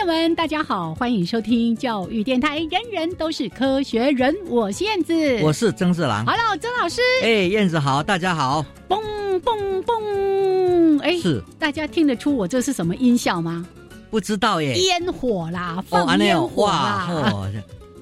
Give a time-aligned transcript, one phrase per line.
[0.00, 4.34] 友们，大家好，欢迎收听教育电台，人人都是科学人。
[4.46, 6.24] 我是燕子，我是曾志郎。
[6.24, 7.02] Hello，曾老师。
[7.22, 8.64] 哎，燕子好，大家好。
[8.88, 8.98] 嘣
[9.42, 11.02] 嘣嘣！
[11.02, 13.66] 哎，是大家听得出我这是什么音效吗？
[14.10, 14.74] 不知道耶。
[14.74, 17.46] 烟火啦，哦，放烟火哦，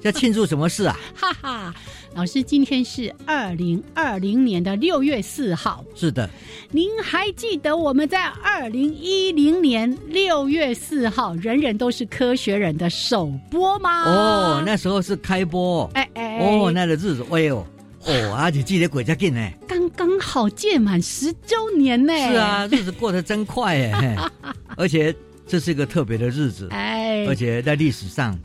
[0.01, 0.97] 这庆祝什么事啊？
[1.19, 1.73] 哈哈！
[2.15, 6.29] 老师，今天是二零二零年的六月四号，是的，
[6.71, 14.03] 您还记得我们在二零一零年六月四号《人人都是科学人》的首播吗？
[14.03, 15.89] 哦，那时候是开播。
[15.93, 17.65] 哎哎哦，那个日子，哎呦，
[18.05, 19.49] 哦，而且记得鬼家劲呢。
[19.67, 22.13] 刚刚好届满十周年呢。
[22.13, 24.17] 是啊，，日子过得真快哎，
[24.75, 25.15] 而且
[25.47, 28.37] 这是一个特别的日子，哎，而且在历史上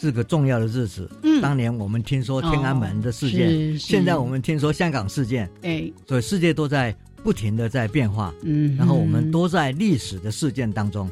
[0.00, 1.08] 是个重要的日子。
[1.22, 11.08] 嗯当年我们听说天安门的事件，现在我们听说香港事件，哎，所以世界都在不停的在变化，嗯，然后我们都在历史的事件当中。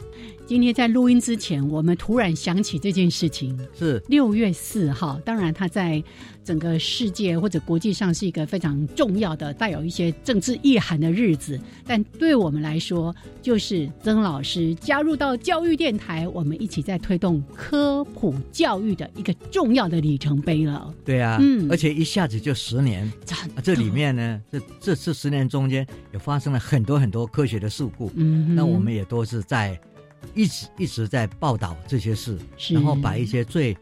[0.48, 3.54] 今天在录音之前，我们突然想起这件事情。
[3.78, 6.02] 是六月四号，当然它在
[6.42, 20.90] 整个世界或者国际上是一个非常重要的、带有一些政治意涵的日子，但对我们来说，就是曾老师加入到教育电台，我们一起在推动科普教育的一个重要的里程碑了。
[21.04, 23.04] 对啊，嗯而且一下子就十年。
[23.54, 29.78] 啊，这里面呢，这这次十年中间也发生了很多很多科学的事故，嗯，那我们也都是在
[30.34, 32.38] 一直一直在报道这些事，
[32.70, 33.76] 然后把一些最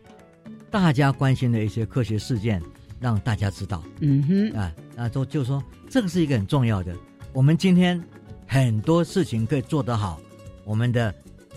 [0.71, 2.63] 大家关心的一些科学事件
[3.01, 6.95] 让大家知道嗯哼，啊，那都就说这个是一个很重要的。
[7.33, 8.03] 我们今天
[8.47, 10.21] 很多事情可以做得好，
[10.65, 11.15] 我们的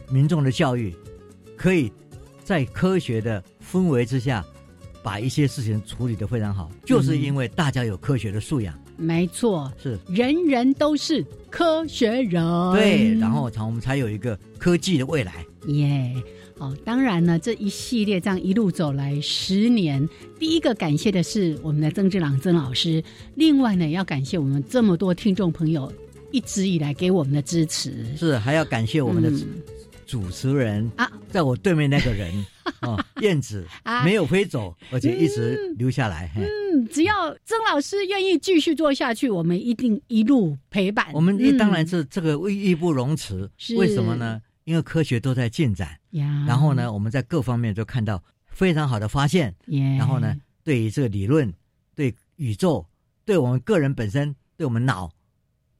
[0.09, 0.95] 民众的教育
[1.55, 1.91] 可以
[2.43, 4.45] 在科学的氛围之下。
[5.01, 12.43] 把一些事情处理得非常好，就是因为大家有科学的素养，没错，是人人都是科学人。
[12.73, 15.45] 对，然后才我们才有一个科技的未来。
[15.67, 16.13] 耶
[16.57, 20.07] 哦，当然呢，这一系列这样一路走来十年，
[20.37, 23.01] 第一个感谢的是我们的曾志朗曾老师，
[23.35, 25.89] 另外呢，要感谢我们这么多听众朋友
[26.31, 28.05] 一直以来给我们的支持。
[28.17, 29.47] 是，还要感谢我们的嗯
[30.09, 32.33] 主持人啊，在我对面那个人
[32.79, 36.31] 啊， 燕子啊没有飞走，而且一直留下来。
[36.33, 41.05] 嘿嗯，只要曾老师愿意继续做下去，我们一定一路陪伴。
[41.13, 43.75] 我们嗯当然是这个义不容辞是。
[43.75, 44.41] 为什么呢？
[44.63, 51.53] 因为科学都在进展，呀，然后呢，我们在各方面都看到非常好的发现，耶，然后呢，对于这个理论、
[51.93, 52.83] 对宇宙、
[53.25, 55.11] 对我们个人本身、对我们脑，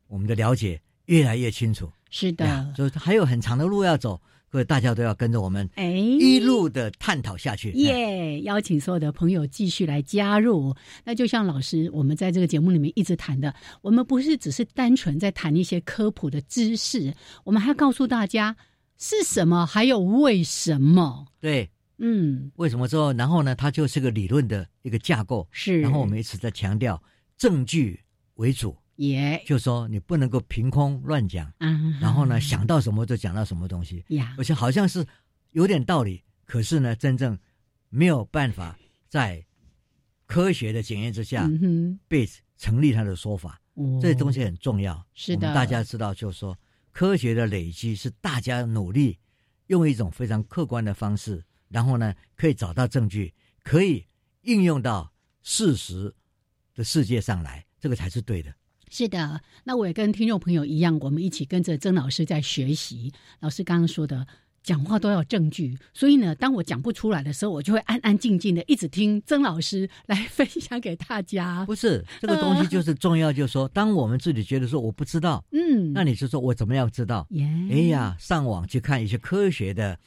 [0.08, 1.92] 我们的了解越来越清楚。
[2.10, 7.72] 是的，呀所以还有很长的路要走，各位大家都要跟着我们哎，一路的探讨下去。
[7.74, 10.76] 耶邀请所有的朋友继续来加入。
[11.04, 18.56] 那就像老师我们在这个节目里面一直谈的，我们不是只是单纯在谈一些科普的知识，我们还要告诉大家
[18.98, 21.28] 是什么，还有为什么。
[21.40, 25.80] 对，嗯，为什么之后，然后呢，它就是个理论的一个架构，是。
[25.80, 27.02] 然后我们一直在强调
[27.38, 28.00] 证据
[28.36, 29.42] 为主，也。
[29.46, 34.36] 就是说你不能够凭空乱讲，嗯，然后呢想到什么就讲到什么东西，呀。
[34.38, 35.06] 而且好像是
[35.52, 37.38] 有点道理，可是呢，真正
[37.90, 39.44] 没有办法在
[40.26, 43.60] 科学的检验之下嗯被成立他的说法，
[44.02, 45.04] 这东西很重要。
[45.14, 45.48] 是的。
[45.48, 46.58] 我们大家知道，就是说
[46.92, 49.18] 科学的累积是大家努力
[49.68, 54.06] 用一种非常客观的方式，然后呢可以找到证据，可以
[54.42, 55.12] 应用到
[55.42, 56.14] 事实
[56.76, 58.54] 的世界上来，这个才是对的。
[58.90, 63.12] 是的，那我也跟听众朋友一样，我们一起跟着曾老师在学习。
[63.40, 64.26] 老师刚刚说的，
[64.64, 71.64] 讲话都要有证据，所以呢，当我讲不出来的时候，我就会安安静静的一直听曾老师 来分享给大家。
[71.66, 77.26] 不是这个东西就是重要，就是说，当我们自己觉得说我不知道，嗯，那你就说我怎么样知道？
[77.30, 79.98] 耶，哎呀，上网去看一些科学的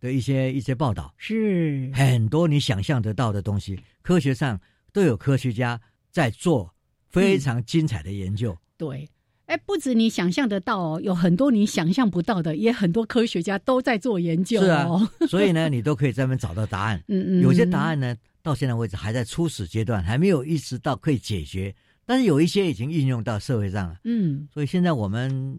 [0.00, 4.60] 的一些一些报道，是很多你想象得到的东西，科学上
[4.92, 5.80] 都有科学家
[6.10, 6.73] 在做
[7.14, 8.56] 非常精彩的研究。
[8.76, 9.08] 对，
[9.46, 15.08] 哎，不止你想象得到哦，有很多你想象不到的，也很多科学家都在做研究是啊哦。
[15.28, 17.02] 所以呢，你都可以在那边找到答案。
[17.08, 21.74] 嗯嗯，有些答案呢，到现在为止还在初始阶段，还没有意识到可以解决，
[22.04, 23.98] 但是有一些已经应用到社会上了。
[24.04, 25.58] 嗯，所以现在我们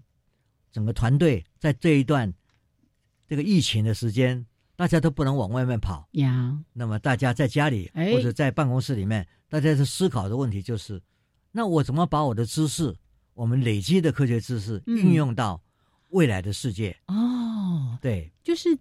[0.72, 2.34] 整个团队在这一段
[3.28, 11.02] 这个疫情的时间，大家都不能往外面跑，呀，那么大家在家里哎或者在办公室里面，大家在思考的问题就是：
[11.56, 12.94] 那我怎么把我的知识，
[13.34, 15.64] 我们累积的科学知识嗯应用到
[16.10, 16.98] 未来的世界？
[17.08, 18.78] 哦，对，就是。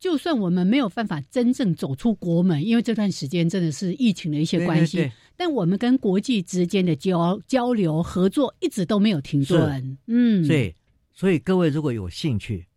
[0.00, 9.98] 就算我们没有办法真正走出国门，因为这段时间真的是疫情的一些关系，对对对但我们跟国际之间的交交流合作一直都没有停顿。
[10.06, 10.72] 嗯，所以，
[11.12, 12.68] 所以各位如果有兴趣，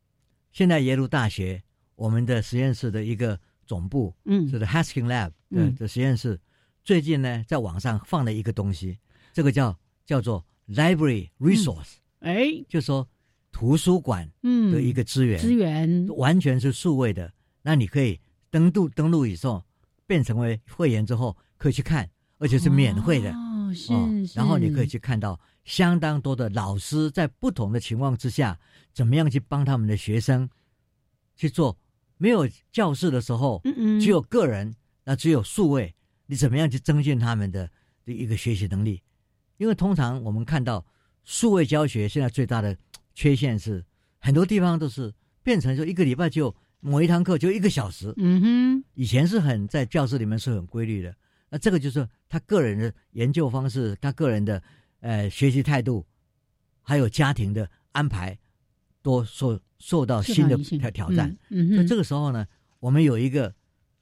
[0.51, 1.62] 现在耶鲁大学
[1.95, 6.39] 我们的实验室的一个总部，嗯就是 Haskin Lab 的嗯的实验室，
[6.83, 8.98] 最近呢在网上放了一个东西，
[9.33, 13.07] 这个叫叫做 Library Resource，、哎，就是说
[13.51, 17.31] 图书馆嗯，的一个资源，资源，完全是数位的。
[17.62, 18.19] 那你可以
[18.50, 19.63] 登录登录以后，
[20.07, 23.31] 变成为会员之后可以去看，而且是免费的。
[23.31, 28.60] 哦，是哦，是然后你可以去看到相当多的老师在不同的情况之下，
[28.94, 30.50] 怎么样去帮他们的学生
[31.36, 31.77] 去做。
[32.18, 35.95] 没有教室的时候，嗯嗯，只有个人，那只有数位，
[36.27, 37.68] 你怎么样去增进他们的
[38.06, 39.01] 的一个学习能力？
[39.62, 40.84] 因为通常我们看到
[41.24, 42.75] 数位教学现在最大的
[43.13, 43.86] 缺陷是，
[44.18, 45.13] 很多地方都是
[45.44, 51.16] 变成就一个礼拜就某一堂课就一个小时，嗯哼，以前是很在教室里面是很规律的，
[51.48, 54.60] 那这个就是他个人的研究方式，他个人的
[55.02, 56.04] 呃学习态度，
[56.81, 58.36] 还有家庭的安排，
[59.04, 62.48] 都受受到新的挑挑战。，嗯嗯哼，所以这个时候呢，
[62.80, 63.54] 我们有一个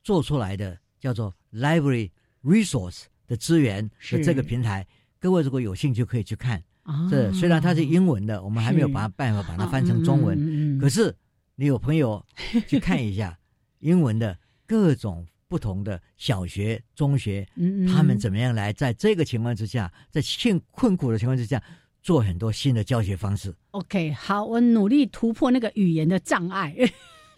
[0.03, 2.11] 做出来的叫做 Library
[2.45, 4.87] Resource 的资源是的这个平台，
[5.19, 6.63] 各位如果有兴趣可以去看。
[6.83, 11.15] 啊这虽然它是英文的，我们还没有是把办法把它翻成中文，可是
[11.55, 12.25] 你有朋友
[12.67, 13.37] 去看一下
[13.79, 14.35] 英文的
[14.65, 17.47] 各种不同的小学、中学，
[17.93, 21.61] 他们怎么样来在这个情况之下，在困困苦的情况之下，
[22.01, 23.53] 做很多新的教学方式。
[23.71, 26.75] OK，好，我努力突破那个语言的障碍。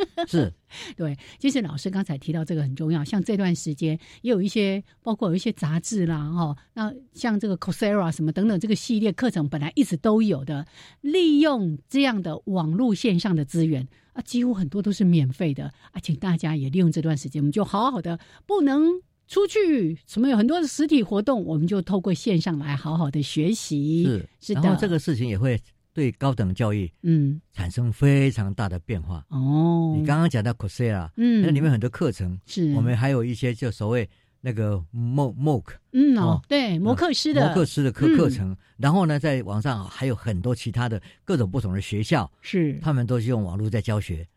[0.27, 0.53] 是，
[0.95, 10.65] 对，其实老师刚才提到这个很重要，像这段时间也有一些，包括有一些杂志啦，哈，那像这个 Coursera 什么等等这个系列课程，本来一直都有的，
[11.01, 25.61] 利用这样的网络线上的资源啊，几乎很多都是免费的啊，请大家也利用这段时间，我们就好好的，不能出去，什么有很多的实体活动，我们就透过线上来好好的学习，是，是的，然后这个事情也会
[26.01, 29.23] 对高等教育嗯，产生非常大的变化。
[29.29, 32.73] 哦，你刚刚讲到 Coursera，嗯，那里面很多课程，是。
[32.73, 34.09] 我们还有一些就所谓
[34.39, 37.45] 那个 Mo MOOC 嗯哦哦，对，摩克师的。
[37.45, 42.79] 摩克斯的课嗯课程，然后呢，在网上还有很多其他的各种不同的学校，是。
[42.79, 44.27] 他们都是用网络在教学，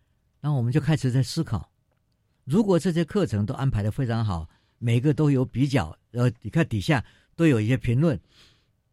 [0.42, 1.70] 然后我们就开始在思考，
[2.44, 4.46] 如果这些课程都安排的非常好，
[4.78, 7.02] 每个都有比较，呃，你看底下
[7.34, 8.20] 都有一些评论，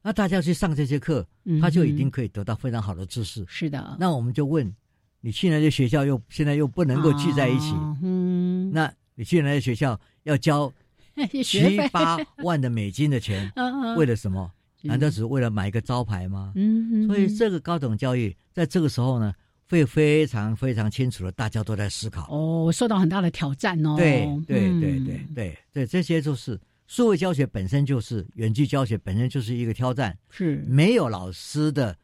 [0.02, 1.26] 那大家去上这些课，
[1.62, 3.46] 他就已经嗯可以得到非常好的知识。
[3.48, 4.74] 是的，那我们就问，
[5.20, 10.72] 你去那些学校又现在又不能够聚在一起，啊嗯，那你去那些学校要交
[11.44, 14.52] 学七，八万的美金的钱， 嗯为了什么？
[14.84, 16.54] 难道只是为了买一个招牌吗？
[16.56, 19.32] 嗯，所以这个高等教育在这个时候呢，
[19.70, 22.28] 会非常非常清楚的，大家都在思考。
[22.32, 24.80] 哦，受到很大的挑战哦，对对嗯。
[24.80, 26.60] 对对对对，这些就是
[26.92, 31.98] 数位教学本身就是远距教学本身就是一个挑战，是没有老师的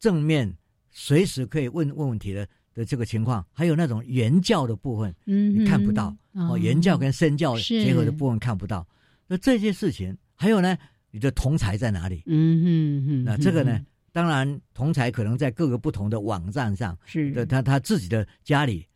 [0.00, 0.50] 正面
[0.90, 8.88] 随时可以问问问题的的这个情况，还有那种言教的部分，嗯你看不到哦，言教跟身教结合的部分看不到。
[9.26, 10.74] 那这些事情，还有呢，
[11.10, 12.22] 你的同才在哪里？
[12.24, 13.86] 嗯嗯嗯，那这个呢嗯？
[14.10, 18.86] 当然，同才可能在各个不同的网站上是的他他自己的家里，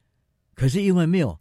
[0.54, 1.38] 可是因为没有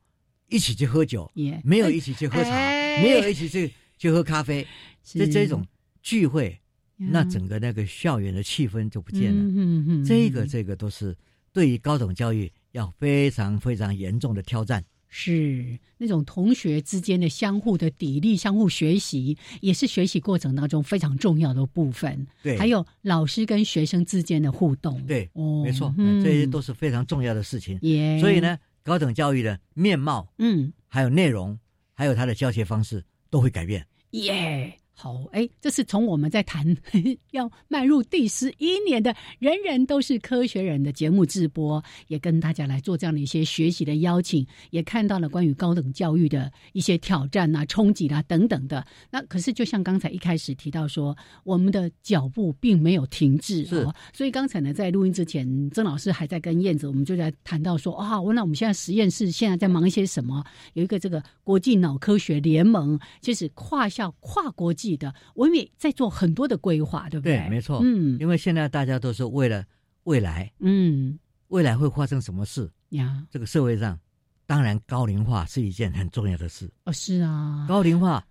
[0.50, 4.66] 一起去喝酒，也没有一起去喝茶，哎没有一起去去喝咖啡，
[5.04, 5.32] 这是。
[5.32, 5.66] 这种
[6.01, 6.60] 聚会，
[6.96, 9.42] 那整个那个校园的气氛就不见了。
[9.42, 11.16] 嗯哼哼这个这个都是
[11.51, 14.84] 对于高等教育要非常非常严重的挑战。
[15.10, 15.77] 是。
[15.98, 22.27] 那种同学之间的相互的砥砺、相互学习，也是学习过程当中非常重要的部分。
[22.44, 26.24] 对，还有老师跟学生之间的互动，对，哦，没错，嗯。
[26.24, 27.80] 这些都是非常重要的事情。
[27.82, 31.58] 也，所以，呢，高等教育的面貌、嗯，还有内容、
[31.98, 33.88] 还有他的教学方式都会改变。
[34.12, 36.75] 耶，好，哎，这是从我们在谈
[37.30, 48.84] 要迈入第十一年的人人都是科学人的节目直播，也跟大家来做这样的一些学习的邀请，也看到了关于高等教育的一些挑战啊、冲击啊等等的。
[49.12, 53.94] 那可是就像刚才一开始提到说，我们的脚步并没有停滞哦。
[54.12, 60.44] 所以刚才呢，在录音之前，曾老师还在跟燕子，我们就在谈到说啊，那我们现在实验室现在在忙一些什么？
[60.74, 64.87] 有一个这个国际脑科学联盟，就是跨校跨国际。
[64.96, 67.38] 的，我们也在做很多的规划，对不对？
[67.38, 67.82] 对，没错。
[67.84, 69.65] 嗯，因为现在大家都是为了
[70.03, 73.25] 未来，嗯，未来会发生什么事呀？
[73.29, 74.00] 这个社会上，
[74.46, 76.72] 当然高龄化是一件很重要的事。
[76.86, 78.25] 哦，是啊，高龄化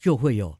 [0.00, 0.58] 就会有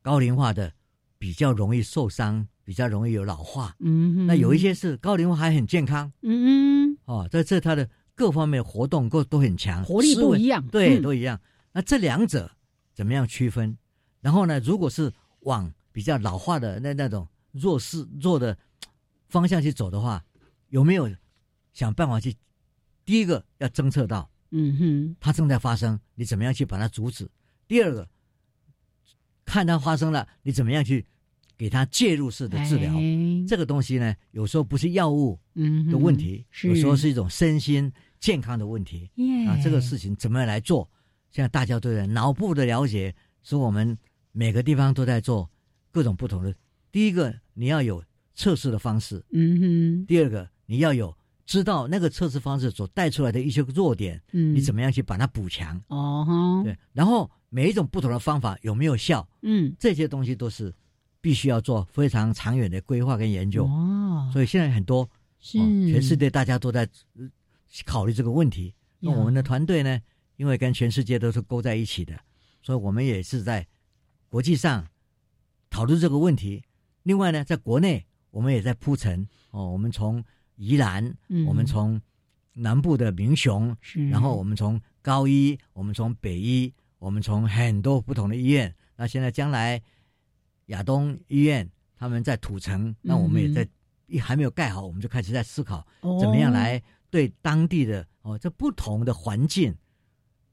[0.00, 0.72] 高龄化的
[1.18, 3.76] 比较容易受伤，比较容易有老化。
[3.78, 6.10] 嗯，那有一些是高龄化还很健康。
[6.22, 11.40] 嗯嗯，哦，在这他的各方面活动都都很强，活力不一样，对，都一样。
[11.72, 12.50] 那这两者
[12.94, 13.76] 怎么样区分？
[14.22, 18.56] 然后呢，如果是往比较老化的那那种弱势弱的
[19.28, 20.24] 方向去走的话，
[20.68, 21.10] 有没有
[21.74, 22.34] 想办法去？
[23.04, 27.28] 第一个要侦测到，嗯哼，它正在发生，你怎么样去把它阻止？
[27.66, 28.08] 第二个，
[29.44, 31.04] 看它发生了，你怎么样去
[31.58, 32.94] 给它介入式的治疗？
[33.48, 35.36] 这个东西呢，有时候不是药物
[35.90, 39.10] 的问题，有时候是一种身心健康的问题。
[39.48, 40.88] 啊，这个事情怎么样来做？
[41.30, 43.12] 现在大家对脑部的了解，
[43.42, 43.98] 是我们。
[44.32, 45.48] 每个地方都在做
[45.90, 46.54] 各种不同的。
[46.90, 48.02] 第一个，你要有
[48.34, 50.06] 测试的方式，嗯哼。
[50.06, 51.14] 第二个，你要有
[51.46, 55.80] 知道那个测试方式所带出来的一些弱点，嗯，你怎么样去把它补强？
[55.88, 56.76] 哦，对。
[56.92, 59.26] 然后每一种不同的方法有没有效？
[59.42, 60.74] 嗯，这些东西都是
[61.20, 63.64] 必须要做非常长远的规划跟研究。
[63.64, 65.08] 哦，所以现在很多
[65.40, 65.58] 是
[65.90, 66.88] 全世界大家都在
[67.84, 68.74] 考虑这个问题。
[68.98, 70.00] 那我们的团队呢，
[70.36, 72.18] 因为跟全世界都是勾在一起的，
[72.62, 73.66] 所以我们也是在。
[74.32, 74.88] 国际上
[75.68, 76.64] 讨论这个问题，
[77.02, 79.70] 另外呢，在国内我们也在铺陈哦。
[79.70, 80.24] 我们从
[80.56, 81.14] 宜兰，
[81.46, 82.00] 我们从
[82.54, 83.76] 南部的民雄，
[84.10, 88.74] 然后我们从高一，我们从北医，我们从很多不同的医院。
[88.96, 89.82] 那现在将来
[90.68, 93.68] 亚东医院他们在土城，那我们也在
[94.06, 99.76] 一还没有盖好，我们就开始在思考怎么样来对当地的哦这不同的环境，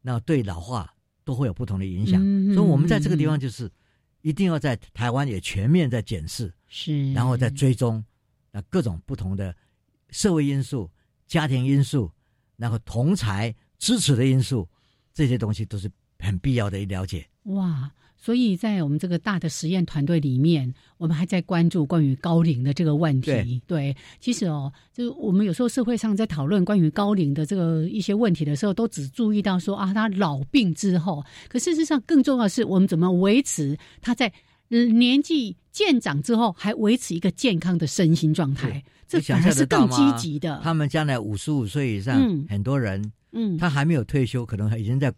[0.02, 0.94] 那对老化。
[1.30, 2.20] 都会有不同的影响，
[2.56, 3.70] 所以我们在这个地方就是
[4.22, 8.04] 一定要在台湾也全面在检视，是，然后再追踪
[8.52, 9.56] 那各种不同的
[10.10, 10.90] 社会因素、
[11.28, 12.12] 家庭因素，
[12.58, 14.68] 然后同才支持的因素，
[15.14, 17.28] 这些东西都是很必要的一了解。
[17.44, 17.92] 哇！
[18.20, 23.62] 所以在我们这个大的实验团队里面，我们还在关注关于高龄的这个问题。
[23.66, 34.32] 对，其实哦，就是我们有时候社会上在讨论关于高龄的这个一些问题的时候，都只注意到说啊，他老病之后，可事实上更重要的是，我们怎么维持他在
[34.68, 38.84] 年纪渐长之后，还维持一个健康的身心状态。
[39.08, 40.60] 这反而是更积极的。
[40.62, 45.12] 他们将来五十五岁以上，很多人，嗯，他还没有退休，可能已经在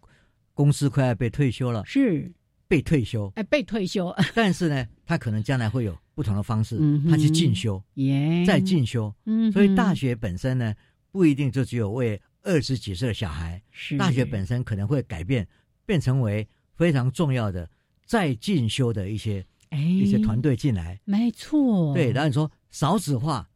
[0.54, 1.82] 公司快要被退休了。
[1.84, 2.32] 是。
[2.72, 10.74] 被退休，哎，被退休， 但是呢，他可能将来会有不同的方式，他去进修，耶，再进修，嗯，所以大学本身呢，
[11.10, 13.98] 不一定就只有为二十几岁的小孩，是。
[13.98, 15.46] 大学本身可能会改变，
[15.84, 17.68] 变成为非常重要的
[18.06, 23.46] 再进修的一些，哎，一些团队进来，没错，对，然后你说少子化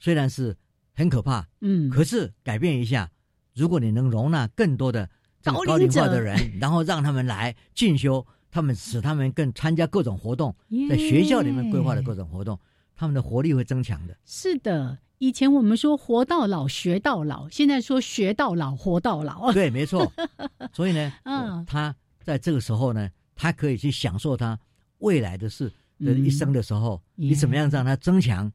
[0.00, 0.56] 虽然是
[0.94, 3.08] 很可怕，嗯，可是改变一下，
[3.54, 5.08] 如果你能容纳更多的
[5.44, 8.26] 高龄化的人，然后让他们来进修。
[8.50, 10.54] 他们使他们更参加各种活动，
[10.88, 12.58] 在学校里面规划的各种活动，
[12.96, 14.16] 他们的活力会增强的。
[14.24, 19.52] 是的，以前我们说活到老学到老，现在说学到老活到老。
[19.52, 20.10] 对，没错。
[20.72, 24.58] 所以呢，嗯，他在这个时候呢，他可以去享受他
[24.98, 28.50] 未来的事的一生的时候，你怎么样让他增强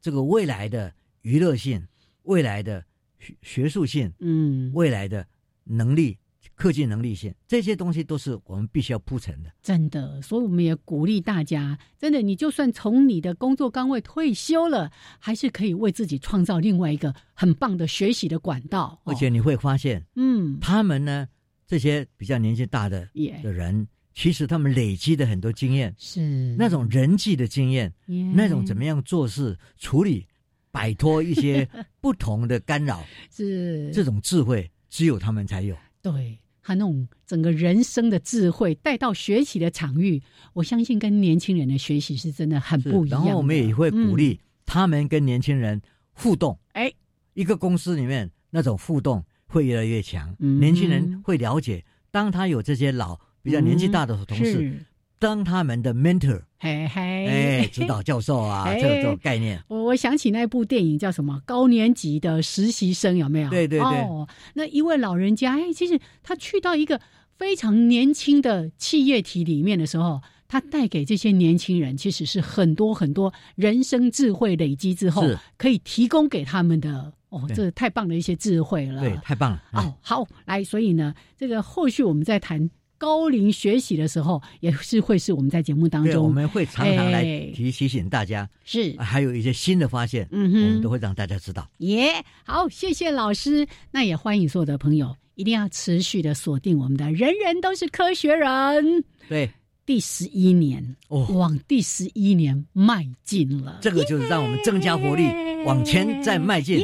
[0.00, 1.86] 这个未来的娱乐性、
[2.22, 2.84] 未来的
[3.18, 5.26] 学学术性、嗯，未来的
[5.64, 6.18] 能力。
[6.54, 10.22] 科技能力线这些东西都是我们必须要铺陈的，真的。
[10.22, 19.00] 所以我们也鼓励大家，真的，你就算从你的工作岗位退休了，还是可以为自己创造另外一个很棒的学习的管道。
[19.04, 21.28] 而且你会发现，嗯，他们呢，
[21.66, 23.08] 这些比较年纪大的
[23.42, 27.92] 的人，其实他们累积的很多经验，是那种人际的经验，
[28.32, 30.24] 那种怎么样做事、处理、
[30.70, 31.68] 摆脱一些
[32.00, 35.76] 不同的干扰，是这种智慧，只有他们才有。
[36.00, 36.38] 对。
[36.66, 40.20] 他那种整个人生的智慧带到学习的场域，
[40.54, 43.22] 我相信跟年轻人的学习是真的很不一样。
[43.22, 45.80] 然后我们也会鼓励他们跟年轻人
[46.12, 46.58] 互动。
[46.72, 46.90] 哎，
[47.34, 54.84] 一个公司里面那种互动会越来越强，年轻人会了解，当他有这些老比较年纪大的同事，
[55.18, 59.62] 当他们的 mentor，嘿嘿，哎，指导教授啊，哎这种概念。
[59.68, 61.40] 我我想起那部电影叫什么？
[61.46, 63.50] 高年级的实习生有没有？
[63.50, 67.00] 对对对哦，那一位老人家，哎，其实他去到一个
[67.38, 77.12] 非常年轻的企业体里面的时候，他带给这些年轻人其实是很多很多人生智慧累积之后是，可以提供给他们的。
[77.30, 79.00] 哦，对这太棒的一些智慧了。
[79.00, 79.60] 对，太棒了。
[79.72, 91.68] 哎哦，好，来，所以呢，这个后续我们再谈高龄学习的时候，也是会是我们在节目当中，我们会常常来哎提提醒大家，是啊还有一些新的发现，嗯哼我们都会让大家知道。
[91.78, 93.66] 耶好，谢谢老师。
[93.90, 99.50] 那也欢迎所有的朋友一定要持续的锁定我们的“人人都是科学人对，”
[99.84, 103.78] 第十一年，哦，往第十一年迈进了。
[103.82, 105.24] 这个就是让我们增加活力，
[105.66, 106.82] 往前再迈进。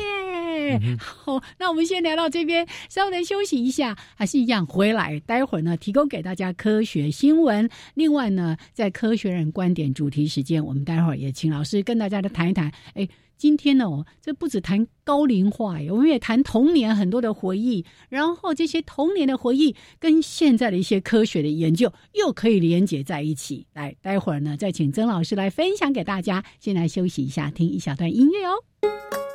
[0.99, 5.19] 好，那我们先聊到这边，稍微休息一下，还是一样回来。
[5.21, 7.69] 待会儿呢，提供给大家科学新闻。
[7.95, 12.71] 另外呢，在科学人观点主题时间，我们待会儿也请老师跟大家来谈一谈。
[12.95, 23.67] 哎，今天呢，哦，这不止谈高龄化，我们也谈童年很多的回忆，然后这些童年的回忆跟现在的一些科学的研究又可以连接在一起。
[23.73, 26.45] 来，待会儿呢，再请曾老师来分享给大家。
[26.59, 29.30] 先来休息一下，听一小段音乐哦。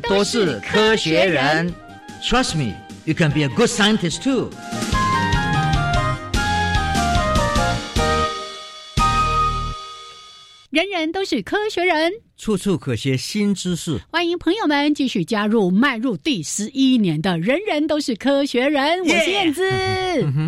[0.00, 1.72] 都是科学人。
[2.20, 4.50] Trust me, you can be a good scientist too.
[10.70, 13.98] 人人都是科学人，处处可学新知识。
[14.10, 19.00] 欢迎朋友们继续加入迈入第十一年的人人都是科学人。
[19.00, 19.62] 我是燕子，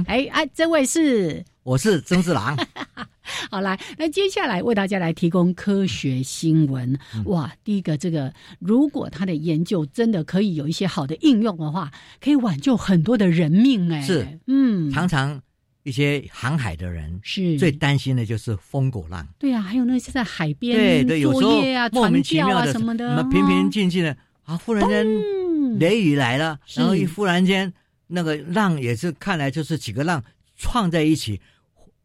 [0.07, 2.57] 哎啊，这位是 我是曾志郎，
[3.51, 6.99] 好来，那接下来为大家来提供科学新闻。
[7.27, 11.91] 哇，第一个，这个如果他的研究真的可以有一些好的应用的话，
[12.21, 13.93] 可以挽救很多的人命。
[13.93, 15.41] 哎，是，嗯，常常
[15.83, 19.27] 一些航海的人是最担心的就是风狗浪。
[19.39, 21.61] 对啊，还有那些在海边对对，有时候
[21.93, 27.73] 莫传名其妙的什么的，那平平静静的啊，忽然间嗯雷雨来了，然后一忽然间
[28.09, 30.23] 那个浪也是看来就是几个浪
[30.57, 31.41] 撞在一起，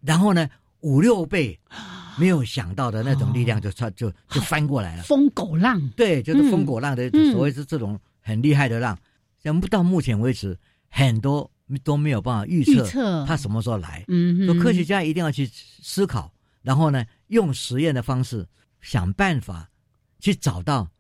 [0.02, 0.48] 然后呢
[0.86, 1.60] 五六倍
[2.20, 5.02] 没有想到的那种力量就就就就翻过来了。
[5.02, 7.32] 疯狗浪，对，就是疯狗浪的嗯。
[7.32, 8.96] 所谓是这种很厉害的浪，
[9.44, 10.56] 像到目前为止
[10.88, 11.50] 很多
[11.84, 12.86] 都没有办法预预测。
[12.86, 14.06] 测它什么时候来。
[14.10, 15.50] 嗯哼，说科学家一定要去
[15.82, 18.48] 思考，然后呢，用实验的方式
[18.80, 19.72] 想办法
[20.20, 20.92] 去找到，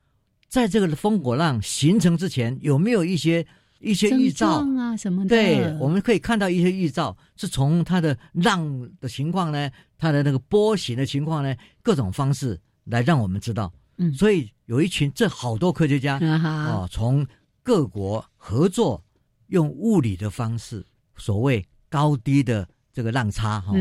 [0.49, 3.45] 在这个风果浪形成之前有没有一些
[3.79, 4.65] 一些预兆。
[4.77, 13.71] 啊什么的，对，我们可以看到一些预兆，是从它的浪的情况呢，它的那个波形的情况呢，各种方式来让我们知道。
[13.97, 14.13] 嗯。
[14.13, 17.25] 所以有一群这好多科学家啊从
[17.61, 19.03] 各国合作，
[19.47, 20.85] 用物理的方式，
[21.17, 23.73] 所谓高低的这个浪差哈、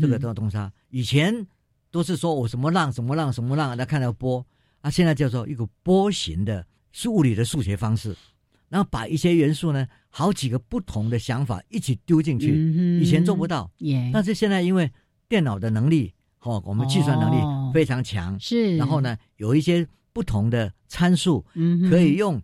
[0.00, 1.46] 这个东东差，以前
[1.90, 4.44] 都是说我什么浪什么浪什么浪来看到波
[4.80, 8.14] 啊，现在叫做一个波形的是物理的数学方式，
[8.68, 13.70] 然后把一些元素呢，好几个不同的想法一起丢进去，嗯以前做不到，
[14.12, 14.90] 但是现在因为
[15.28, 17.70] 电脑的能力，哦，我们计算能哦。
[17.70, 22.42] 力非常强，是，然后，呢，有一些不同的参数，嗯，可以用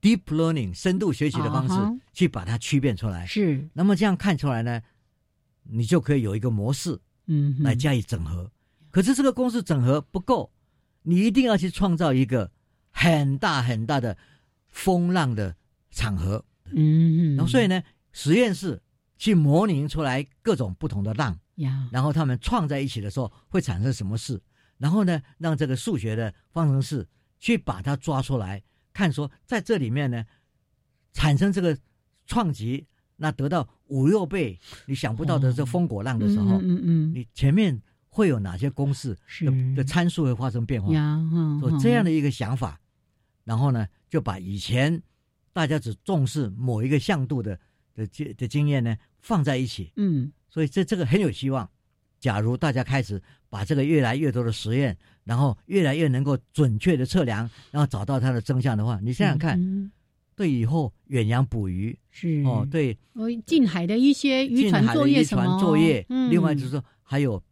[0.00, 3.24] deep learning 深度学习的方式去把它区辨出来。
[3.24, 4.82] 是，那么这样看出来呢，
[5.62, 8.50] 你就可以有一个模式嗯，来加以整合。
[8.90, 10.50] 可是这个公式整合不够，
[11.02, 12.50] 你一定要去创造一个
[12.90, 14.16] 很大很大的
[14.72, 15.54] 风浪的
[15.92, 16.44] 场合。
[16.72, 16.74] 嗯。
[16.74, 17.80] 哼，然后所以呢，
[18.10, 18.82] 实验室
[19.16, 24.42] 去模拟出来各种不同的浪，呀，然后他们撞在一起的时候会产生什么事，
[24.78, 27.06] 然后呢，让这个数学的方程式
[27.38, 28.60] 去把它抓出来，
[28.92, 30.24] 看说在这里面呢
[31.12, 31.78] 产生这个
[32.26, 39.44] 撞击，那得到五六倍你想不到的这风果浪的时候，嗯嗯嗯，你前面会有哪些公式是。
[39.44, 40.92] 的的参数会发生变化？
[41.60, 42.80] 有这样的一个想法，
[43.44, 45.02] 然后呢，就把以前
[45.54, 47.58] 大家只重视某一个向度的
[47.94, 50.30] 的经的经验呢放在一起，嗯。
[50.50, 51.66] 所以这这个很有希望。
[52.20, 54.94] 假如大家开始把这个越来越多的实验，
[55.24, 59.90] 然后越来越能够准确的测量，然后找到它的真相的话，你想想看，嗯。
[60.36, 62.42] 对以后远洋捕鱼是。
[62.44, 62.94] 哦，对。
[63.14, 65.42] 哦，近海的一些渔船作业什么？
[65.46, 66.30] 船作业，嗯。
[66.30, 67.42] 另外就是说还有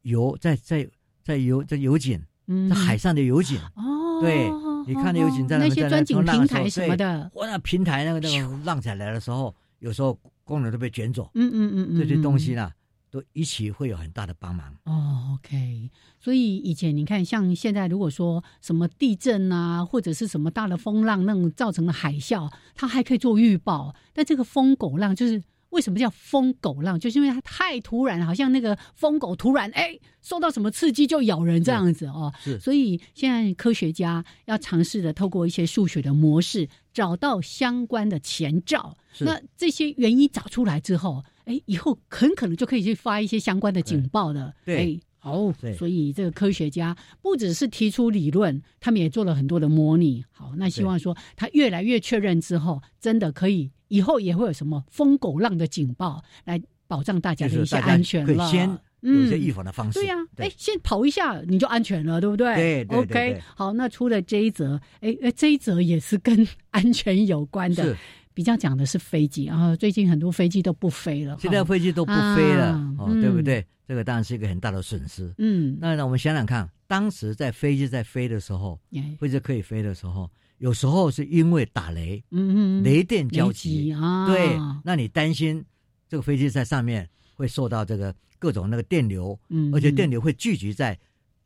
[0.00, 0.88] 油在在
[1.22, 2.70] 在油在油井，嗯。
[2.70, 4.48] 在海上的油井，哦，对
[4.86, 12.72] 你看那油井在那那些钻井平台什么的，哇，那平台那个那个浪起来的时候，有时候工人都被卷走，嗯嗯嗯嗯，这些东西嗯呢，
[13.10, 14.74] 都一起会有很大的帮忙。
[14.84, 23.94] 哦，OK，所以以前你看，像现在如果说什么地震啊，或者是什么大的风浪那种造成的海啸，它还可以做预报。
[24.12, 32.32] 但这个疯狗浪就是为什么叫疯狗浪，就是因为它太突然，好像那个疯狗突然哎受到什么刺激就咬人这样子哦。
[32.40, 38.96] 是所以现在科学家要尝试的透过一些数学的模式，找到相关的前兆。
[39.12, 44.54] 是那这些原因找出来之后，哎，以后很可能就可以去发一些相关的警报的。
[44.64, 50.24] 对哎，哦对，所以这个科学家不只是提出理论，他们也做了很多的模拟。
[50.30, 58.26] 好，那希望说他越来越确认之后，真的可以以后也会有什么疯狗浪的警报来保障大家的一些安全了。
[58.26, 58.66] 可以先
[59.00, 59.54] 有些预嗯。
[59.54, 59.98] 防的方式。
[59.98, 62.54] 对呀、哎、先跑一下你就安全了，对不对？
[62.54, 67.96] 对对对 OK，好，那除了这一则，哎哎，这一则也是跟安全有关的是，
[68.32, 69.76] 比较讲的是飞机啊。
[69.76, 73.62] 最近很多飞机都不飞了，现在飞机都不飞了啊哦，嗯对不对？
[73.86, 75.30] 这个当然是一个很大的损失。
[75.36, 80.30] 嗯，那呢，我们想想看，当时在飞机在飞的时候，哎飞机可以飞的时候，
[80.62, 85.64] 有时候是因为打雷，嗯嗯，雷电交集击，啊，对，那你担心
[86.08, 90.96] 这个飞机在上面会受到这个各种那个电流，嗯，而且电流会聚集在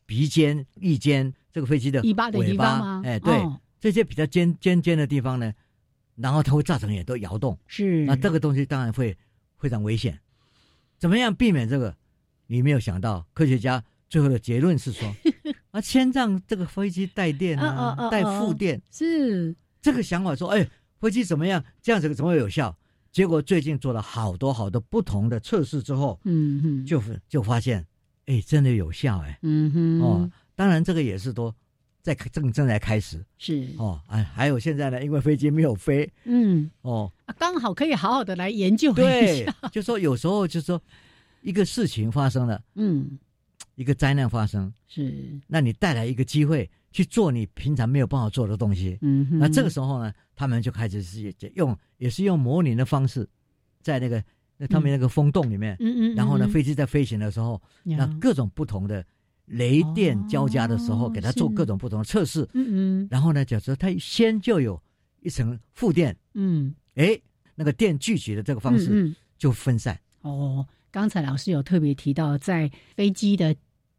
[0.05, 3.01] 鼻尖、翼尖这个飞机的尾巴的吗？
[3.03, 5.51] 哎，对，哦这些比较尖尖尖的地方呢，
[6.15, 9.17] 然后它会造成也都摇动，是那这个东西当然会
[9.57, 10.19] 非常危险。
[10.99, 11.97] 怎么样避免这个？
[12.45, 15.11] 你没有想到，科学家最后的结论是说，
[15.71, 18.81] 啊，先让这个飞机带电啊，带负电。
[18.91, 21.63] 是这个想法说，哎，飞机怎么样？
[21.81, 22.75] 这样子怎么会有效？
[23.11, 27.85] 结果最近做了好多好多不同的测试之后，嗯哼，就就发现，
[28.25, 29.39] 哎，真的有效哎。
[29.41, 31.55] 嗯哼哦，当然这个也是多
[32.03, 33.99] 在正正在开始是哦。
[34.07, 40.79] 哎，还有现在呢，因为飞机没有飞嗯哦，啊刚好可以好好的来研究一对下，就说有时候就说
[41.41, 43.17] 一个事情发生了，嗯
[43.77, 45.39] 一个灾难发生，是。
[45.45, 48.97] 那你带来一个机会去做你平常没有办法做的东西。
[49.01, 53.29] 嗯哼，那这个时候呢，他们就开始是用也是用模拟的方式，
[53.81, 54.21] 在那个
[54.57, 56.13] 那他们那个风洞里面，嗯。
[56.13, 57.97] 嗯，然后呢，嗯飞机在飞行的时候，呀。
[57.99, 59.05] 那各种不同的
[59.45, 62.41] 雷电交加的时候，哦给它做各种不同的测试。
[62.55, 63.07] 嗯嗯。
[63.11, 64.81] 然后呢，假设它先就有
[65.21, 66.73] 一层负电，嗯。
[66.95, 67.15] 哎，
[67.53, 69.95] 那个电聚集的这个方式就分散。
[70.21, 73.55] 哦，刚才老师有特别提到，在飞机的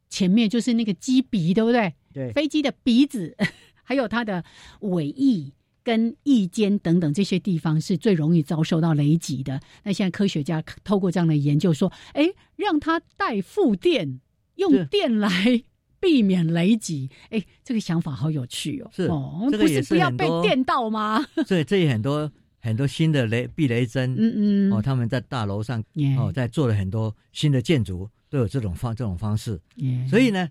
[0.09, 1.95] 前面就是那个机鼻，对不对？
[2.13, 3.37] 对飞机的鼻子，
[3.85, 4.45] 还有它的
[4.81, 9.61] 尾翼跟翼尖等等这些地方是最容易遭受到雷击的。
[9.85, 14.21] 那现在科学家透过这样的研究说，哎，让它带负电，
[14.57, 15.65] 用是电来。
[16.01, 18.91] 避免雷击， 哎，这个想法好有趣哦！
[18.95, 21.27] 是哦，这个也是不是不要被电到吗？
[21.45, 29.61] 所以这也很多很多新的雷避雷针，嗯嗯，哦，他们在大楼上耶哦，在做了很多新的建筑，都有这种方这种方式。
[29.77, 30.49] 耶所以呢，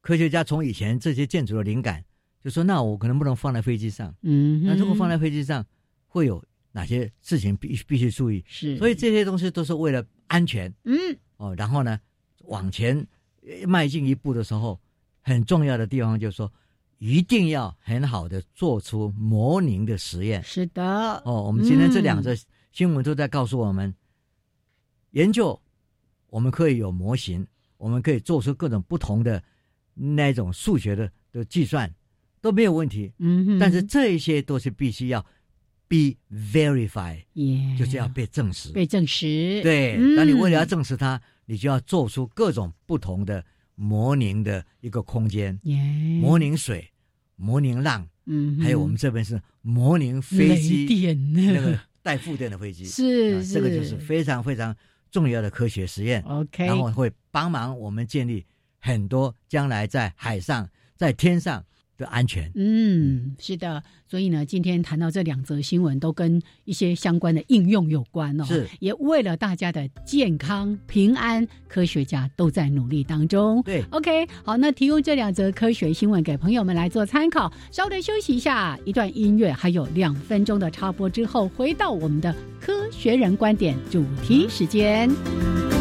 [0.00, 2.04] 科学家从以前这些建筑的灵感，
[2.42, 5.64] 就说那我可能不能放在飞机上，嗯，那如果放在飞机上，
[6.06, 8.44] 会有哪些事情必必须注意？
[8.46, 10.72] 是，所以这些东西都是为了安全。
[10.84, 10.96] 嗯。
[11.36, 11.54] 哦。
[11.56, 11.98] 然后呢，
[12.44, 13.06] 往前
[13.42, 14.80] 呃迈进一步的时候，
[15.20, 16.52] 很重要的地方就是说，
[16.98, 20.42] 一定要很好的做出模拟的实验。
[20.42, 20.82] 是的，
[21.24, 22.36] 哦，我们今天这两嗯则
[22.72, 23.94] 新闻都在告诉我们，
[25.10, 25.60] 研究
[26.28, 29.42] 我们可以有模型，我们可以做出各种不同的
[29.94, 31.92] 那种数学的的计算
[32.40, 33.12] 都没有问题。
[33.18, 35.24] 嗯哼，但是这一些都是必须要
[35.86, 38.72] be verify，也就是要被证实。
[38.72, 43.44] 被证实，对，嗯那你为了要证实它，你就要做出各种不同的
[43.78, 45.78] 模拟的一个空间，耶，
[46.20, 46.90] 模拟水、
[47.36, 52.84] 模拟浪，嗯，还有我们这边是模拟飞机电那个带负电的飞机。
[52.84, 54.74] 是是，啊这个就是非常非常
[55.12, 58.44] 重要的科学实验，OK，然后会帮忙我们建立
[58.80, 61.64] 很多将来在海上、在天上
[61.98, 62.50] 的安全。
[62.54, 68.44] 嗯，是的，所以呢，今天谈到这两则新闻，都跟一些相关的应用有关哦。
[68.44, 73.62] 是，也为了大家的健康平安，科学家都在努力当中。
[73.64, 77.52] 对，OK，好，那提供这两则科学新闻给朋友们来做参考。
[77.70, 85.77] 稍微休息一下，一段音乐，还有两分钟的插播之后，回到我们的科学人观点主题时间。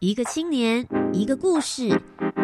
[0.00, 1.90] 一个青年，一个故事，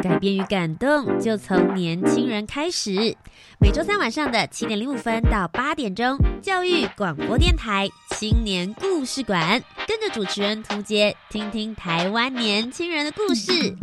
[0.03, 3.17] 改变与感动就从年轻人开始。
[3.59, 13.75] 每周三晚上的七点零五分到八点钟，教育广播电台青年故事馆，跟着主持人涂杰，听听台湾年轻人的故事。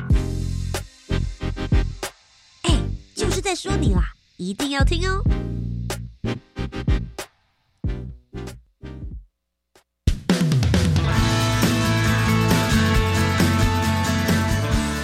[2.62, 2.76] 哎，
[3.16, 4.04] 就是在说你啦，
[4.38, 5.20] 一定要听哦。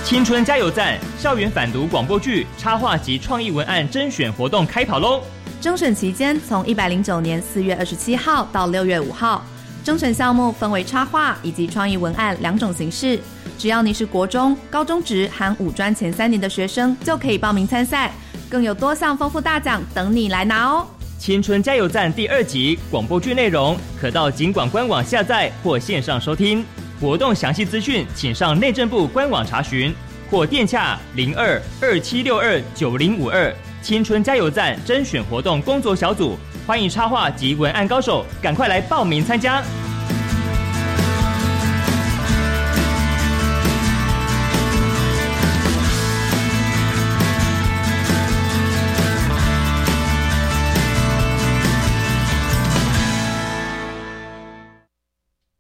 [0.10, 5.22] 青春加油站校园反毒广播剧插画及创意文案甄选活动开跑喽！
[5.62, 9.46] 征选期间从一百零九年四月二十七号到六月五号，
[9.84, 13.20] 征选项目分为插画以及创意文案两种形式。
[13.56, 18.12] 只要你是国中、高中职含五专前三年的学生，就可以报名参赛，
[18.50, 20.88] 更有多项丰富大奖等你来拿哦！
[21.20, 26.66] 青春加油站第二集广播剧内容可到警管官网下载或线上收听。
[27.00, 29.96] 活动详细资讯，请上内政部官网查询，
[30.30, 33.54] 或电洽零二二七六二九零五二。
[33.82, 39.64] 青春加油站甄选活动工作小组，欢迎插画及文案高手，赶快来报名参加。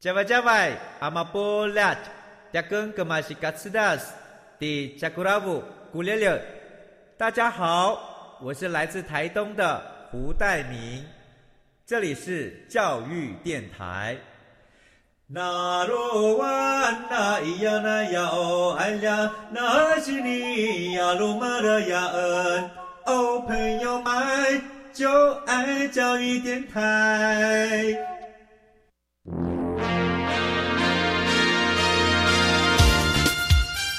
[0.01, 1.93] 加外加外，阿玛波拉，
[2.53, 4.13] 扎根格玛西卡斯达斯，
[4.57, 6.41] 迪加古拉布古列列。
[7.17, 11.05] 大家好，我是来自台东的胡代明，
[11.85, 14.15] 这里是教育电台。
[15.27, 22.71] 那罗哇那咿呀那呀哦哎呀，那是你呀鲁玛的呀恩，
[23.05, 24.61] 哦朋友们
[24.93, 27.97] 就爱教育电台。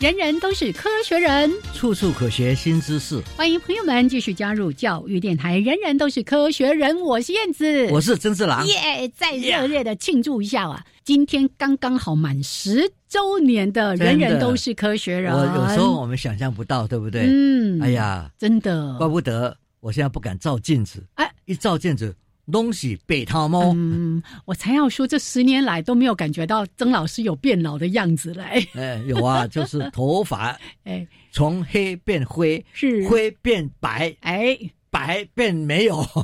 [0.00, 3.20] 人人都是科学人，处处可学新知识。
[3.36, 5.58] 欢迎朋友们继续加入教育电台。
[5.58, 8.66] 人人都是科学人，我是燕子，我是曾志郎。
[8.66, 9.06] 耶！
[9.14, 10.82] 再热烈的庆祝一下啊！
[11.04, 15.34] 今天刚刚好满十周年的，人人都是科学人。
[15.34, 17.26] 我有时候我们想象不到，对不对？
[17.28, 21.04] 嗯，哎呀，真的，怪不得我现在不敢照镜子。
[21.16, 22.16] 哎，一照镜子，
[22.50, 23.72] 东西被他猫。
[23.74, 28.68] 嗯，我才要说，这十年来都没有感觉到曾老师有变老的样子嘞。
[28.74, 34.58] 哎，有啊， 就是头发，哎，从黑变灰，是灰变白，哎，
[34.90, 36.04] 白变没有。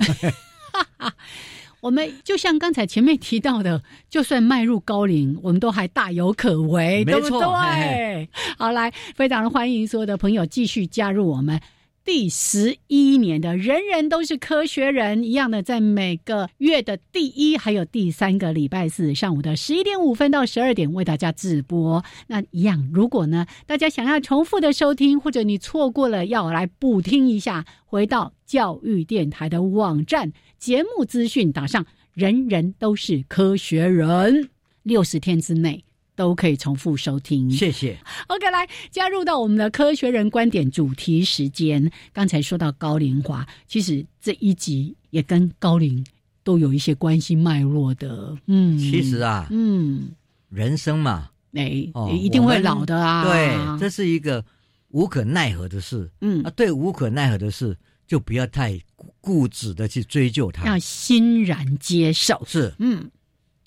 [1.81, 8.29] 我们就像刚才前面提到的，就算迈入高龄，我们都还大有可为，对不对？
[8.59, 11.61] 好，来，非常的欢迎所有的朋友继续加入我们
[12.07, 22.05] 第十一年的人人都是科学人一样的，在每个月的第一还有第三个礼拜四上午的十一点五分到十二点为大家直播。
[22.29, 30.33] 那一样，如果呢大家想要重复的收听，或者你错过了要来补听一下，回到教育电台的网站。
[30.61, 34.49] 节目资讯打上，人人都是科学人，
[34.85, 35.83] 六十天之内
[36.17, 37.49] 都可以重复收听。
[37.49, 37.97] 谢谢。
[38.27, 41.89] OK，来加入到我们的科学人观点主题时间。
[42.13, 46.05] 刚才说到高龄化，其实这一集也跟高龄
[46.43, 48.37] 都有一些关系脉络的。
[48.47, 50.09] 嗯，其实啊，嗯，
[50.49, 53.23] 人生嘛，哎，一定会老的啊。
[53.25, 54.45] 对，这是一个
[54.89, 56.11] 无可奈何的事。
[56.23, 57.77] 嗯，啊，对，无可奈何的事。
[58.09, 58.81] 就不要太
[59.21, 62.41] 固执的去追究它，要欣然接受。
[62.47, 63.11] 是，嗯，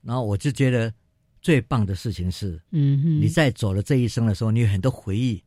[0.02, 0.94] 然后我就觉得
[1.42, 5.44] 最棒的事情是，嗯，哼，你在走了这一生的时候，你有很多回忆，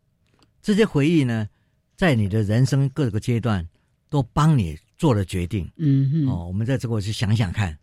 [0.61, 1.49] 这些回忆呢，
[1.97, 3.67] 在你的人生各个阶段
[4.09, 5.71] 都帮你做了决定。
[5.77, 7.79] 嗯哼，哦，我们在这个去想想看。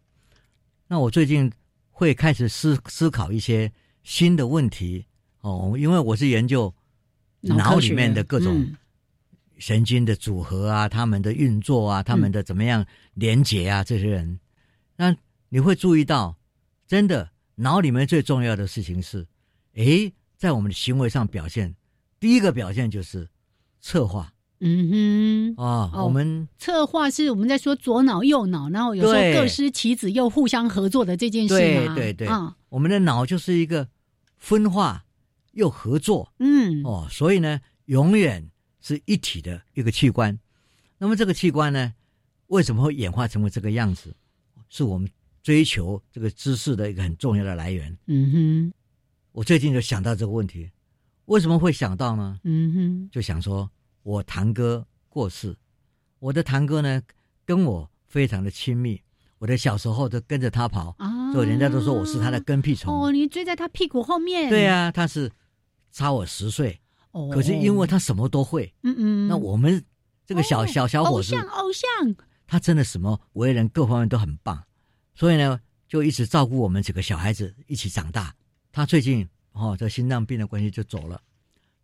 [0.88, 1.52] 那我最近
[1.90, 3.72] 会开始思思考一些
[4.04, 5.06] 新的问题
[5.42, 6.74] 哦，因为我是研究
[7.42, 8.66] 脑里面的各种。
[9.62, 13.84] 神经的组合啊，他们的运作啊，他们的怎么样连接啊？
[13.84, 14.40] 这些人，
[14.96, 15.14] 那
[15.50, 16.38] 你会注意到，
[16.88, 19.28] 真的脑里面最重要的事情是，
[19.74, 21.76] 诶，在我们的行为上表现，
[22.20, 23.30] 第一个表现就是
[23.82, 24.34] 策划。
[24.62, 33.88] 嗯哼，啊，我们策划是我们在说左脑右脑，然后有时候各司其职又互相合作的这件事对对对，啊，我们的脑就是一个
[34.38, 35.06] 分化
[35.52, 36.34] 又合作。
[36.40, 38.50] 嗯，哦，所以呢，永远。
[38.82, 40.40] 是一体的一个器官，
[41.00, 41.94] 那么这个器官呢，
[42.48, 44.16] 为什么会演化成为这个样子？
[44.70, 45.08] 是我们
[45.42, 47.98] 追求这个知识的一个很重要的来源。
[48.08, 48.74] 嗯哼，
[49.32, 50.70] 我最近就想到这个问题，
[51.26, 52.40] 为什么会想到呢？
[52.44, 53.70] 嗯哼，就想说，
[54.04, 55.56] 我堂哥过世，
[56.20, 57.02] 我的堂哥呢
[57.46, 59.02] 跟我非常的亲密，
[59.38, 62.94] 我的小时候都跟着他跑，啊，所以人家都说我是他的跟屁虫。
[62.94, 64.50] 哦，你追在他屁股后面。
[64.50, 65.32] 对啊、他是
[65.92, 66.80] 差我十岁，
[67.12, 69.84] 哦，可是因为他什么都会，嗯嗯，那我们
[70.26, 74.64] 这个小、哦小小伙子，偶像偶像，他真的什么为人各方面都很棒，
[75.20, 78.34] 所以呢，就一直照顾我们几个小孩子一起长大。
[78.72, 81.22] 他最近哦，这心脏病的关系就走了。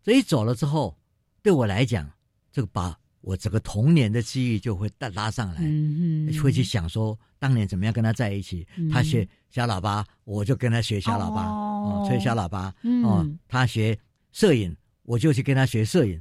[0.02, 0.96] 这一走了之后，
[1.42, 2.10] 对我来讲，
[2.50, 8.66] 这个把我整个童年的记忆就会带拉上来，嗯哼，会去想说当年怎么样跟他在一起。
[8.76, 13.98] 嗯他学小喇叭，我就跟他学小喇叭，吹小喇叭，嗯哦，他学
[14.32, 16.18] 摄影，我就去跟他学摄影。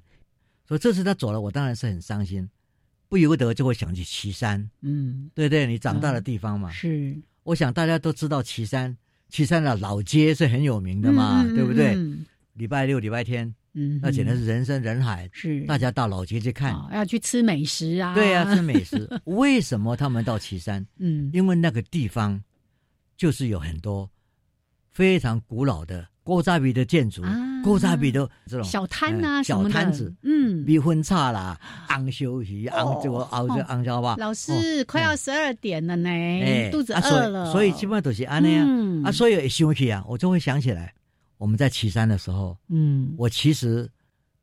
[0.67, 2.49] 所以这次他走了，我当然是很伤心，
[3.15, 5.65] 不由得就会想起岐山，嗯，对对？
[5.65, 6.69] 你长大的地方嘛。
[6.69, 8.97] 是我想大家都知道岐山，
[9.29, 11.93] 岐山的老街是很有名的嘛，对不对？
[11.95, 12.25] 嗯
[12.55, 16.73] 礼拜六、礼拜天，嗯，那简直是人山人海，是大家到老街去看。
[16.73, 19.09] 哦要去吃美食啊，对呀、吃美食。
[19.23, 20.85] 为什么他们到岐山？
[20.97, 22.43] 嗯，因为那个地方
[23.15, 24.11] 就是有很多
[24.91, 27.61] 非常古老的锅扎比的建筑，啊。
[27.63, 34.15] 锅扎比的这种小摊啊哎小摊子，嗯，米粉叉啦，昂烧鱼，昂哦这个昂这哦昂烧吧。
[34.19, 39.03] 老哦师快要十二点了呢，哎肚子饿了，所以基本上都是安那样嗯。
[39.03, 40.93] 啊，所以一想起啊，我就会想起来，
[41.37, 43.87] 我们在岐山的时候，嗯，我其实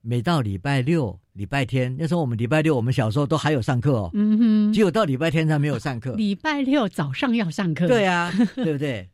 [0.00, 4.72] 每到礼拜六、礼拜天，那时候我们礼拜六，我们小时候都还有上课哦，嗯哼。
[4.72, 6.14] 只，有到礼拜天才没有上课。
[6.18, 9.08] 礼拜六早上要上课，对啊，对不对？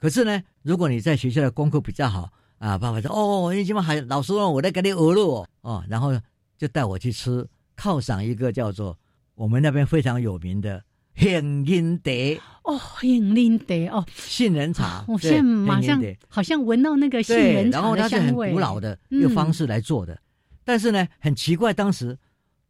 [0.00, 6.10] 可是呢，如果你在学校的功课比较好啊，爸爸说哦，你今晚还老师让我在给你鹅肉哦，哦，然后
[6.58, 7.46] 就带我去吃
[7.76, 8.98] 犒赏一个叫做
[9.34, 12.42] 我们那边非常有名的杏仁茶。
[12.62, 20.20] 哦，杏仁得哦，杏仁茶，我现在马上好像闻到那个杏，仁茶的然后它是很，古老的嗯一个方式来做的，
[20.62, 22.18] 但是呢，很奇怪，当时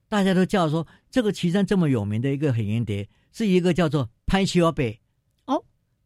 [0.08, 2.92] 大家都叫说这个岐山这么有名的一个杏仁茶
[3.32, 4.99] 是一个叫做拍秋贝。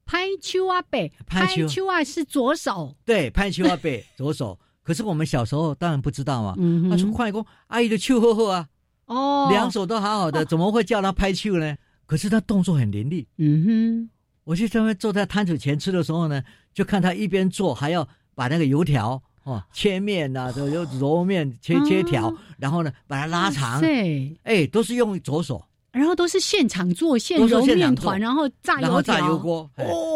[0.07, 4.59] 拍秋啊北，拍秋秋啊是左手，对，拍秋阿贝左手。
[4.83, 6.55] 可是我们小时候当然不知道嘛。
[6.59, 8.69] 嗯他说：“快工，阿姨的秋呵呵啊，
[9.07, 11.75] 哦，两手都好好的， 怎么会叫他拍秋呢？
[12.07, 13.27] 可是他动作很凌厉。
[13.39, 14.11] 嗯哼。
[14.45, 16.43] 我去专门坐在摊子前吃的时候呢，
[16.75, 27.75] 就看他一边做，还要把那个油条哦切面 呐、啊，就揉面切切条，哦然后呢把它，拉长，对，哎，都是用左手，然后都是现场做，现揉现场做。
[27.77, 29.71] 面团，然后炸油然后油，炸油锅，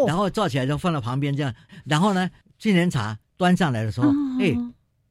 [0.06, 4.14] 然后做起来就放到旁边这样，然后呢杏仁茶端上来的时候，哦。
[4.40, 4.54] 哎。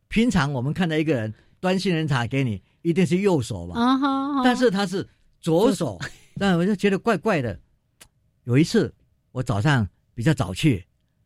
[0.10, 5.06] 平常我们看到一个人端杏仁茶给你，一定是右手嘛，啊哈，但是他是
[5.42, 6.00] 左手，
[6.36, 7.60] 那 我就觉得怪怪的。
[8.46, 8.94] 有一次
[9.34, 10.86] 我早上比较早去，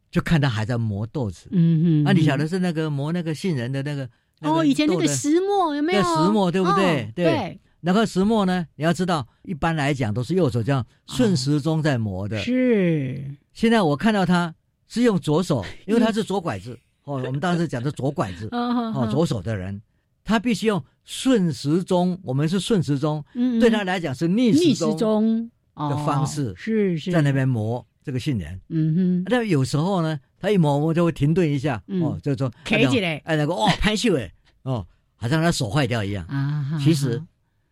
[0.10, 1.48] 就看他还在磨豆子。
[1.52, 6.02] 嗯哼，啊，你晓得是那个磨那个杏仁的那个哦，以前那个石，磨有没有？
[6.02, 7.04] 石磨对不对？
[7.04, 7.24] 哦对。
[7.24, 12.40] 对，然后石磨呢，你要知道，一般来讲都是右手这样顺时钟在磨的。
[12.40, 14.54] 是，现在我看到他
[14.88, 16.78] 是用左手， 因为他是左拐子。
[17.04, 19.82] 哦，我们当时讲的左拐子， 哦哦，左手的人，
[20.24, 25.52] 他必须用顺时钟，我们是顺时钟，嗯对他来讲是逆逆时时钟钟
[25.90, 27.12] 的方式哦是是。
[27.12, 28.62] 在那，边磨这个杏仁。
[28.70, 32.00] 嗯哼，但有时候呢，他一磨磨就会停顿一下，嗯。
[32.04, 33.18] 哦，就说卡起来。
[33.26, 36.24] 哎，那个哦， 拍秀哎，哦，好像他手坏掉一样。
[36.28, 37.20] 啊哈，其实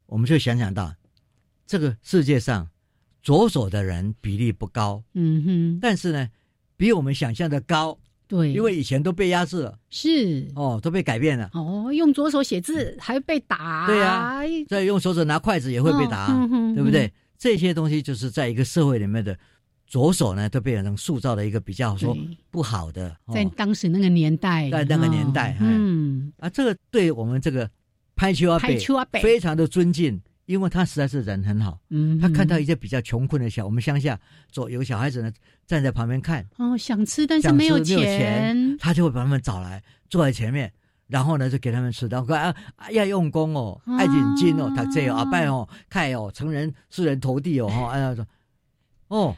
[0.09, 0.93] 我们就想想到，
[1.65, 2.67] 这个世界上
[3.21, 6.29] 左手的人比例不高，嗯哼，但是呢，
[6.75, 10.47] 比我们想象的高，对，因为以前都被压制了，是。
[10.55, 11.49] 哦，都被改变了。
[11.53, 14.41] 哦，用左手写字还被打，对呀。
[14.67, 17.11] 再用手指拿筷子也会被打，哦嗯哼对不对？
[17.37, 19.37] 这些东西就是在一个社会里面的
[19.87, 22.17] 左手呢，都被人塑造了一个比较说
[22.49, 23.15] 不好的。
[23.25, 23.33] 哦。
[23.33, 27.69] 在当时那个年代，在那个年代嗯，啊，这个对我们这个
[28.19, 31.79] 拍球阿北拍秋啊北，非常的尊敬，因为他实在是人很好。
[31.89, 34.19] 嗯，他看到一些比较穷困的小，我们乡下
[34.51, 35.31] 走有小孩子呢
[35.65, 40.69] 站在旁边看，哦想吃，但是没有钱钱，他就会把他们找来坐在前面，
[41.07, 43.95] 然后呢就给他们吃，然后说啊啊要用功哦，啊。
[43.99, 48.27] 爱认真哦，读这哦，阿拜哦，看哦，成人是人头地哦，哈，哎呀说，
[49.07, 49.35] 哦，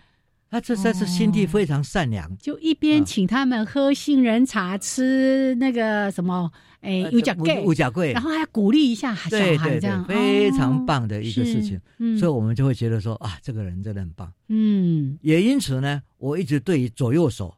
[0.52, 11.80] 他这算是心地非常善良，就一边啊请他们喝杏仁茶，吃那个什么，哎，呃有奖盖，五角贵然，后还鼓励一下小孩这样，对，非常哦棒的一个事情，，
[12.20, 14.30] 所以我们就会觉得说啊，这个人真的很棒。
[14.50, 15.18] 嗯。
[15.22, 17.56] 也因此呢，我一直对于左右手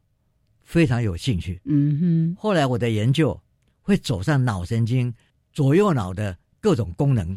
[0.61, 1.59] 非常有兴趣。
[1.65, 3.41] 嗯哼，后来我的研究
[3.81, 5.11] 会走上脑神经
[5.51, 7.35] 左右脑的各种功能，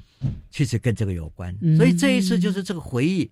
[0.50, 1.56] 其实跟这个有关。
[1.62, 1.78] 嗯。
[1.78, 3.30] 所以这一次就是这个回忆，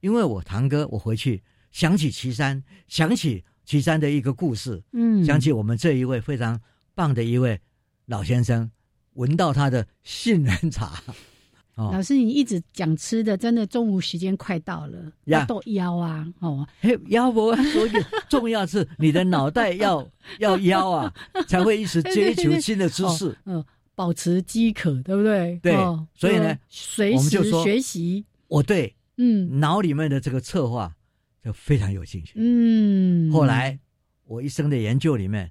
[0.00, 1.40] 因为我堂哥，我回去
[1.72, 6.60] 想起岐山，想起岐山的一个故事，嗯，想起我们这一位非常
[6.94, 7.58] 棒的一位
[8.06, 8.70] 老先生，
[9.14, 11.02] 闻到他的杏仁茶。
[11.74, 11.90] 哦。
[11.90, 15.40] 老，师，你一直讲吃的，真的中午时间快到了，呀。
[15.40, 17.90] 要豆腰啊，哦，嘿，要不所以
[18.28, 20.06] 重要是你的脑袋要
[20.38, 21.14] 要腰啊，
[21.48, 23.34] 才会一直追求新的知识。
[23.46, 23.64] 嗯、
[23.94, 25.58] 保持饥渴，对不对？
[25.62, 29.58] 对哦所以呢随时我们就说学习，我对嗯。
[29.58, 30.94] 脑里面的这个策划
[31.42, 32.34] 就非常有兴趣。
[32.36, 33.30] 嗯。
[33.32, 33.78] 后来
[34.24, 35.50] 我一生的研究里面，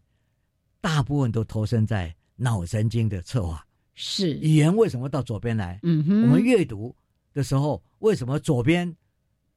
[0.80, 3.66] 大部分都投身在脑神经的策划。
[3.94, 5.80] 是，语言为什么到左边来？
[5.84, 6.96] 嗯哼，我们阅读
[7.34, 8.96] 的时候，为什么左边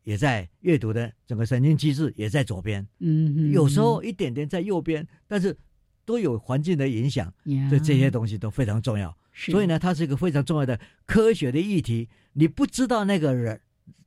[0.02, 2.86] 也在阅读的整个神经机制也在左边？
[2.98, 5.56] 嗯哼，有时候一点点在右边，但是
[6.04, 9.16] 都有环境的影响，呀，所以这些东西都非常重要。
[9.32, 12.08] 所以，呢，它是一个非常重要的科学的议题。
[12.34, 13.60] 你不知道那个人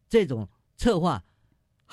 [0.07, 1.23] 这种策划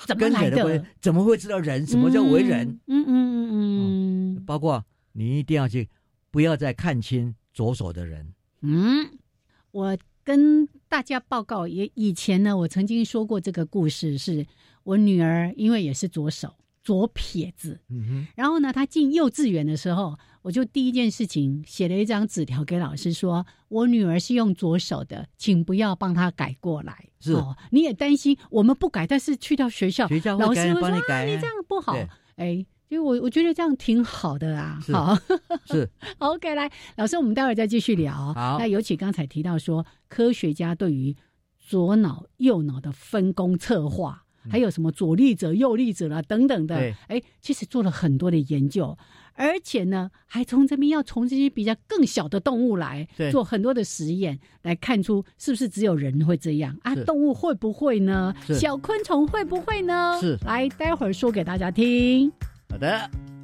[0.05, 2.67] 怎么来的，怎么会知道人什么叫为人？？
[2.87, 4.83] 嗯嗯嗯嗯嗯包括
[5.13, 5.89] 你一定要去，
[6.29, 8.33] 不要再看清左手的人。
[8.61, 9.09] 嗯，
[9.71, 14.45] 我跟大家报告，也以前呢，我曾经说过这个故事，是
[14.83, 16.53] 我女儿因为也是左手
[16.85, 27.09] 左撇子，嗯然后呢，他进幼稚园的时候，我就第一件事情写了一张纸条给老师说，我女儿是用左手的，请不要帮她改过来。
[27.19, 27.33] 是。
[27.33, 31.93] 哦，你也担心我们不改，但是去到学校，学校老师改会说啊，你这样不好。
[31.93, 32.07] 对。
[32.35, 34.79] 哎，就我我觉得这样挺好的啊。
[34.85, 34.93] 是。
[34.93, 35.15] 好。
[35.15, 38.31] 哼， 是，OK，来，老师，我们待会儿再继续聊。
[38.35, 38.57] 好。
[38.59, 41.15] 那尤其刚才提到说，科学家对于
[41.57, 46.75] 左脑、右脑的分工策划，还有什么左立者、右立者啦等等的
[47.07, 48.97] 哎，其实做了很多的研究，
[49.33, 56.95] 而且呢，还从这边要从这些比较更小的动物来做很多的实验，来看出是不是只有人会这样啊？
[57.03, 58.33] 动物会不会呢？
[58.59, 60.17] 小昆虫会不会呢？
[60.21, 62.31] 是来，待会儿说给大家听。
[62.69, 63.34] 好的。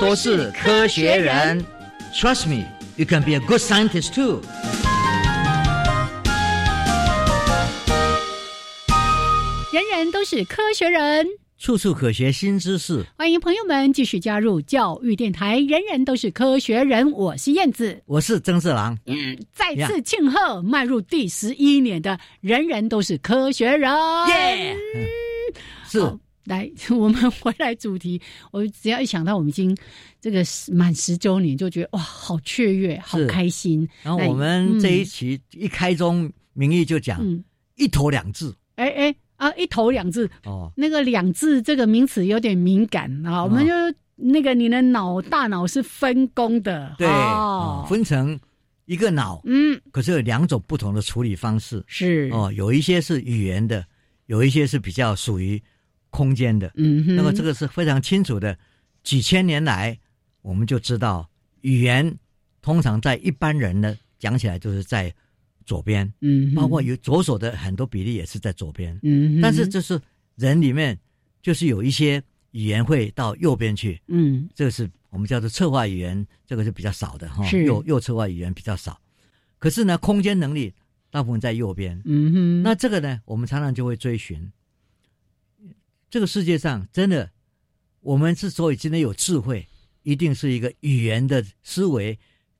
[0.00, 1.64] 都是科学人。
[2.12, 2.64] Trust me,
[2.96, 4.40] you can be a good scientist too.
[9.72, 11.26] 人人都是科学人。
[11.56, 13.04] 处处可学新知识。
[13.16, 18.02] 欢迎朋友们继续加入教育电台，人人都是科学人，我是燕子。
[18.06, 18.98] 我是曾志郎。
[19.06, 23.90] 嗯再次庆贺迈入第十一年的人人都是科学人，
[24.28, 24.76] 耶！
[25.88, 28.20] 是好来，我们回来主题。
[28.52, 29.76] 我只要一想到我们已经
[30.20, 33.88] 这个满十周年，就觉得哇，好雀跃，好开心。
[34.02, 37.42] 然后我们这一期一开宗明义就讲嗯，
[37.76, 38.54] 一头两字。
[38.76, 43.72] 哎哎啊，一头两字，哦，那个两字这个名词有点敏感啊，我们就
[44.16, 47.08] 那个你的脑大脑是分工的，对，
[47.88, 48.38] 分成
[48.86, 49.80] 一个脑，嗯。
[49.90, 51.82] 可是有两种不同的处理方式。
[51.86, 52.30] 是。
[52.32, 53.84] 哦，有一些是语言的，
[54.26, 55.60] 有一些是比较属于
[56.14, 56.70] 空间的。
[56.76, 58.56] 嗯哼，那么这个是非常清楚的，
[59.02, 59.98] 几千年来
[60.42, 61.28] 我们就知道，
[61.62, 62.16] 语言
[62.62, 65.12] 通常在一般人呢讲起来就是在
[65.66, 70.00] 左边，嗯，包括有左手的很多比例也是在左边，嗯哼，但是就是
[70.36, 70.96] 人里面
[71.42, 74.48] 就是有一些语言会到右边去，嗯。
[74.54, 77.64] 这个是我们叫做策划语言，这个是比较少的哈，是。
[77.64, 79.00] 右右策划语言比较少。
[79.58, 80.72] 可是呢，空间能力
[81.10, 82.00] 大部分在右边。
[82.04, 84.50] 嗯哼，那这个呢，我们常常就会追寻，
[86.14, 87.28] 这个世界上真的，
[87.98, 89.66] 我们之所以今天有智慧，
[90.04, 92.16] 一定是一个语言的思维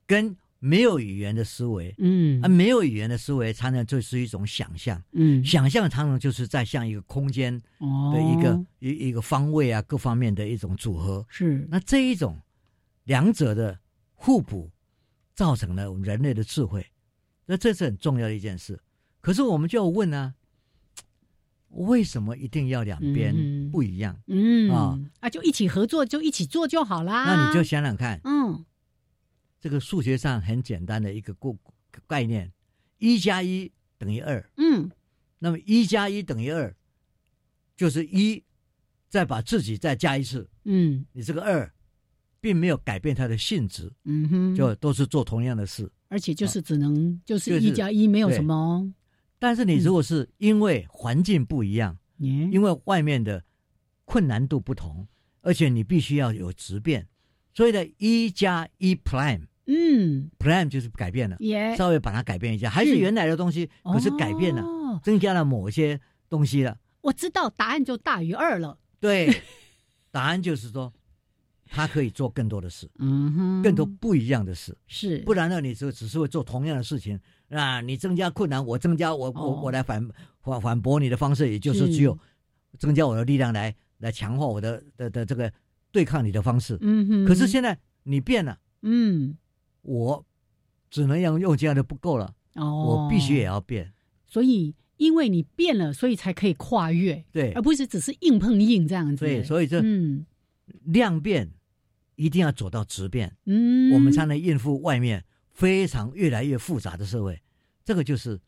[0.08, 1.94] 跟没有语言的思维。
[1.98, 5.00] 嗯啊，没有语言的思维，常常就是一种想象。
[5.12, 11.24] 嗯想象常常就是在像一个空间哦的一个、一一个方位啊，各方面的一种组合。
[11.28, 12.36] 是那这一种
[13.04, 13.78] 两者的
[14.14, 14.68] 互补，
[15.32, 16.84] 造成了人类的智慧。
[17.46, 18.80] 那这是很重要的一件事。
[19.20, 20.34] 可是我们就要问啊，
[21.74, 24.16] 为什么一定要两边嗯不一样？
[24.26, 27.24] 嗯啊啊，就一起合作，就一起做就好啦。
[27.24, 28.64] 那你就想想看，嗯
[29.60, 31.56] 这个数学上很简单的一个过
[32.06, 32.52] 概念：
[32.98, 34.44] 一加一等于二。
[34.56, 34.90] 嗯
[35.38, 36.74] 那么一加一等于二，
[37.76, 38.42] 就是一，
[39.08, 41.70] 再把自己再加一次，嗯你这个二，
[42.40, 45.90] 并没有改变它的性质，嗯哼，就都是做同样的事。
[46.08, 48.90] 而且就是只能就是就是一加一，没有什么。
[49.44, 53.44] 但是你如果是因为环境不一样，因因为外面的
[54.06, 55.06] 困难度不同，
[55.42, 57.06] 而且你必须要有质变，
[57.52, 60.30] 所以呢，一加一 prime 嗯。
[60.38, 64.98] prime 就是改变了，也稍微把它改变一下，还是原来的东西，可是改变了，哦。
[65.02, 66.78] 增加了某些东西了。
[67.02, 68.78] 我知道答案就大于二了。
[68.98, 69.30] 对，
[70.10, 70.90] 答案就是说，
[71.66, 74.74] 他可以做更多的事，嗯哼，更多不一样的事。
[74.86, 75.18] 是。
[75.18, 79.60] 不然呢，你就只是会做同样的事情啊，你增加困难，我增加我我哦。
[79.64, 80.08] 我来反
[80.40, 81.94] 反反驳你的方式，也就是是。
[81.94, 82.18] 只有
[82.78, 85.52] 增加我的力量来来强化我的的的这个
[85.92, 86.76] 对抗你的方式。
[86.80, 89.36] 嗯哼，可是现在你变了，嗯。
[89.82, 90.24] 我
[90.90, 93.92] 只能用用这样的不够了，哦，我必须也要变。
[94.26, 97.52] 所以因为你变了，所以才可以跨越，对。
[97.52, 99.24] 而不是只是硬碰硬这样子。
[99.24, 100.24] 对，所以这嗯。
[100.84, 101.50] 量变
[102.16, 105.22] 一定要走到质变，嗯，我们才能应付外面
[105.54, 107.40] 非常越来越复杂的社会。
[107.82, 108.38] 这个就是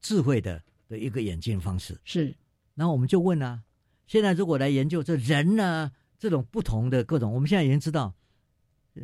[0.00, 1.98] 智慧的的一个演进方式。
[2.04, 2.34] 是。
[2.74, 3.62] 然后我们就问啊，
[4.06, 8.14] 现在如果来研究这人呢，这种不同的各种，我们现在已经知道，
[8.94, 9.02] 呃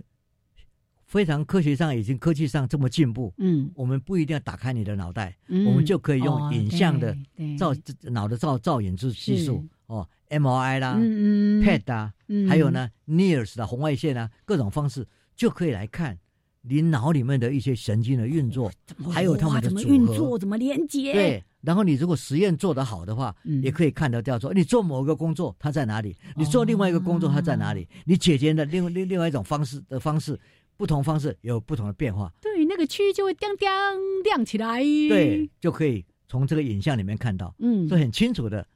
[1.07, 5.67] 非常科学上已经科技上这么进步，嗯，我们不一定要打开你的脑袋，嗯。
[5.67, 7.57] 我们就可以用哦影像的对对。
[7.57, 7.75] 造
[8.11, 11.63] 脑的照照影之技术哦，MRI 啦、嗯嗯。
[11.65, 12.49] PET 啊，嗯。
[12.49, 16.19] 还有呢 NIRS 的红外线啊，各种方式就可以来看
[16.67, 18.73] 你脑里面的一些神经的运作，
[19.13, 21.13] 还有他们的怎么运作，怎么连接？
[21.13, 23.63] 对，然后你如果实验做得好的话，嗯。
[23.63, 30.39] 也可以看得到说，你做某个工作它在哪里，你做另外一个工作它在哪里，你解决的另另另外一种方式的方式，
[30.77, 33.95] 不同方式有不同的变化，对，那个区域就会亮亮
[34.25, 34.81] 亮起来。
[34.83, 38.67] 对，，就可以从这个影像里面看到，嗯，所以很清楚的，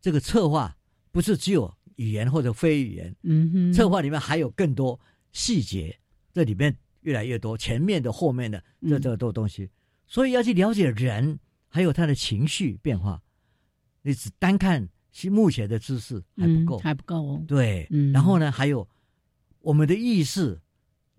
[0.00, 0.76] 这个策划
[1.10, 4.98] 不是只有语言或者非语言，嗯哼，策划里面还有更多
[5.32, 5.98] 细节，
[6.34, 9.70] 这里面越来越多，前面的、后面的，这嗯这多东西，
[10.08, 13.22] 所以要去了解人，还有他的情绪变化，
[14.02, 17.44] 你只单看是目前的知识还不够，嗯还不够哦。
[17.46, 18.12] 对，嗯。
[18.12, 18.86] 然后呢，还有
[19.60, 20.60] 我们的意识，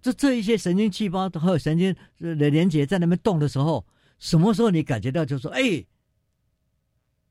[0.02, 3.88] 这这一些神经细胞还有神经的连接在那边动的时候，
[4.20, 5.86] 什么时候你感觉到就说，哎，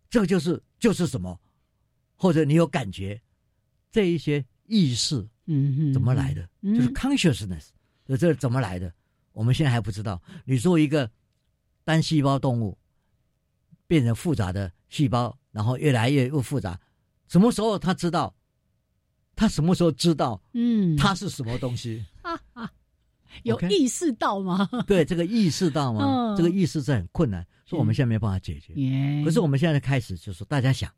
[0.08, 1.38] 这个就是就是什么，
[2.16, 3.20] 或者你有感觉，
[3.90, 6.48] 这一些意识嗯哼，怎么来的？
[6.62, 7.68] 嗯就是 consciousness，
[8.06, 8.92] 这这怎么来的？
[9.32, 10.20] 我们现在还不知道。
[10.44, 11.10] 你做一个
[11.84, 12.78] 单细胞动物，
[13.86, 16.78] 变成复杂的细胞，然后越来越越复杂，
[17.28, 18.34] 什么时候他知道？
[19.36, 22.04] 他什么时候知道嗯，它是什么东西？
[23.42, 24.68] 有 OK 意识到吗？
[24.86, 26.04] 对，这个意识到吗？
[26.30, 28.72] 嗯这个意识是很困难，所以我们现在没办法解决。
[28.74, 30.88] 耶可是我们现在开始就是，大家想，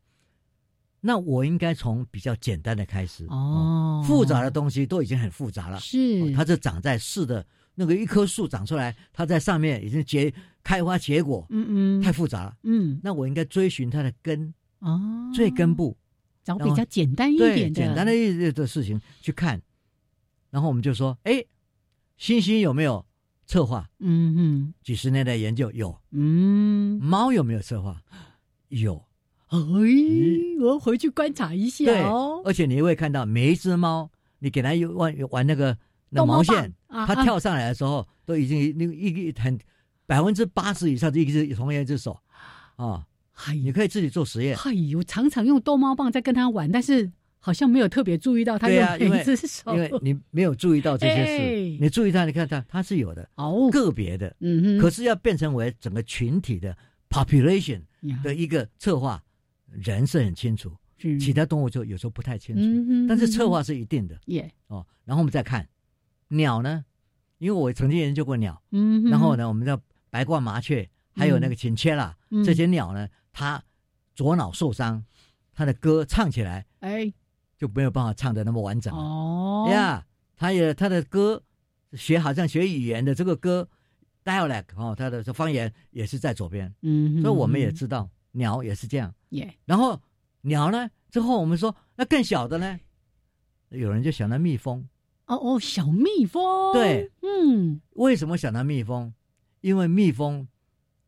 [0.99, 5.79] 那我应该从比较简单的开始哦复杂的东西都已经很复杂了。
[5.79, 7.45] 是哦它是长在树的
[7.75, 10.33] 那个一棵树长出来，它在上面已经结
[10.63, 12.57] 开花结果，嗯嗯太复杂了。
[12.63, 15.95] 嗯那我应该追寻它的根，哦，最根部，
[16.43, 19.61] 找比较简单一点的简单的一的事情去看，
[20.49, 21.43] 然后我们就说，哎，
[22.17, 23.05] 星星有没有
[23.45, 23.87] 策划？
[23.99, 28.01] 嗯嗯几十年的研究有，嗯，猫有没有策划？
[28.69, 29.06] 有，
[29.49, 29.57] 哎，
[30.59, 32.41] 我要回去观察一下对哦，。
[32.45, 35.77] 而且你会看到每一只猫，你给它玩玩那个
[36.11, 39.57] 毛线它跳上来的时候，都已经那个一个很
[40.05, 42.17] 百分之八十以上的一只同样一只手
[42.75, 43.05] 啊，
[43.45, 44.57] 哎，你可以自己做实验。
[44.57, 49.73] 哎呦，常常用逗猫棒在跟它玩，但是好像没有特别注意到它对啊因为用哪一只手。
[49.73, 51.77] 因为你没有注意到这些事，哎。
[51.79, 56.75] 你注意到，你看它它是有的，哦，个别的，嗯哼，可是要变成为整个群体的
[57.09, 57.81] population
[58.23, 59.21] 的一个策划，
[59.71, 64.85] 人是很清楚，是其他动物就有时候不太清楚，嗯但是策划是一定的耶，哦。
[65.05, 65.67] 然后我们再看
[66.29, 66.83] 鸟呢，
[67.37, 72.43] 因为我曾经研究过鸟，嗯哼，然后呢，我们的白冠麻雀还有那个琴切啦，嗯。
[72.43, 73.63] 这些鸟呢，它
[74.15, 75.03] 左脑受伤，
[75.53, 77.13] 它的歌唱起来哎，
[77.57, 78.99] 就没有办法唱的那么完整了。
[79.01, 80.05] 哦，呀，
[80.35, 81.41] 它也它的歌
[81.93, 83.67] 学好像学语言的这个歌
[84.25, 89.13] dialect 哦，它的方言也是在左边，嗯哼，所以我们也知道鸟也是这样。
[89.29, 89.99] 耶，然后
[90.41, 92.79] 鸟呢，之后我们说那更小的呢，
[93.69, 94.87] 有人就想到蜜蜂。
[95.25, 99.13] 哦哦，小蜜蜂，对，嗯，为什么想到蜜蜂？
[99.61, 100.47] 因为蜜蜂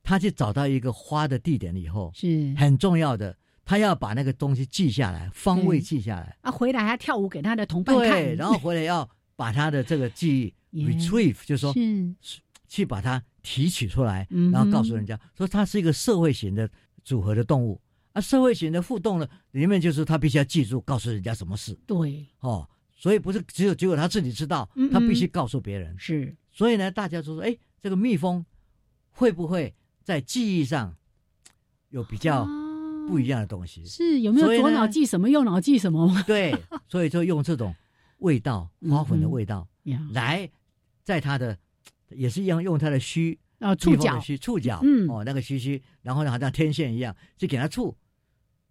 [0.04, 2.54] 它去找到一个花的地点以后，是。
[2.58, 6.38] 很重要的，它要把那个东西记下来，方位记下来。
[6.42, 12.42] 啊，回来还跳舞给他的同伴看，对，然后回来要把它的这个记忆 retrieve，就是说是。
[12.68, 16.70] 去把它提取出来，嗯然后告诉人家说它是一个社会型的
[17.10, 17.82] 组合的动物。
[18.14, 22.70] 啊，社会型的互动呢，里面就是他必须要记住，告诉人家什么事对，哦。
[22.96, 25.98] 所以不是只有只有他自己知道嗯，他必须告诉别人。
[25.98, 28.46] 是所以呢，大家就说，哎，这个蜜蜂
[29.10, 30.96] 会不会在记忆上
[31.90, 32.46] 有比较
[33.08, 33.86] 不一样的东西？
[33.86, 36.22] 是有没有左脑记什么，右脑记什么吗？
[36.28, 36.54] 对，
[36.88, 37.74] 所以就用这种
[38.18, 40.50] 味道，花粉的味道、呀，来，
[41.04, 41.58] 在它的
[42.10, 47.96] 也是一样用它的须，啊，触角蜜蜂的，须触角，嗯哦，那个须须，然后呢，好像天线一样，就给它触，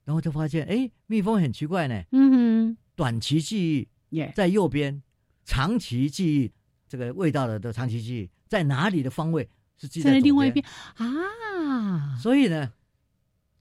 [0.05, 5.03] 然后就发现，哎，蜜蜂很奇怪呢，嗯哼短期记忆在右边，
[5.45, 6.53] 长期记忆
[6.89, 10.65] 这个味道的的长期记忆在哪里的方位是记在在另外一边
[10.95, 12.73] 啊，所以呢，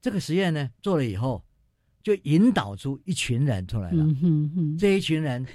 [0.02, 1.44] 这个实验呢做了以后，
[2.02, 4.02] 就引导出一群人出来了。
[4.04, 5.46] 嗯哼哼，这一群人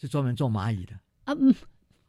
[0.00, 0.92] 是专门做蚂蚁的，
[1.24, 1.52] 啊，嗯，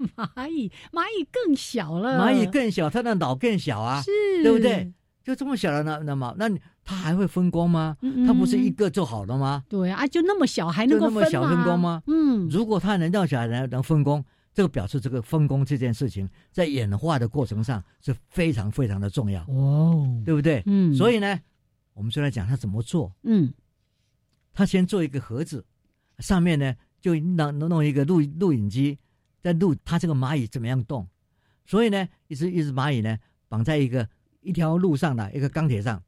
[0.16, 4.12] 蚂蚁，蚂蚁更小了，蚂蚁更小，它的脑更小啊，是，
[4.44, 4.92] 对不对？
[5.24, 7.96] 就这么小的那那么，那你它还会分工吗？
[8.02, 8.26] 嗯？
[8.26, 9.64] 嗯它不是一个就好了吗？
[9.70, 20.64] 对啊，就那么小还能那么小分工吗嗯，如果它能让小孩能能分工，这个表示这个分工这件事情在演化的过程上是非常非常的重要，哦，对不对？
[20.66, 21.40] 嗯，所以呢，
[21.94, 23.14] 我们就来讲它怎么做。
[23.24, 23.54] 嗯
[24.54, 25.64] 他先做一个盒子，
[26.20, 28.98] 上面呢就弄弄一个录录影机，
[29.42, 31.08] 在录它这个蚂蚁怎么样动。
[31.66, 33.18] 所以呢，一只一只蚂蚁呢
[33.48, 34.08] 绑在一个
[34.42, 36.02] 一条路上的一个钢铁上，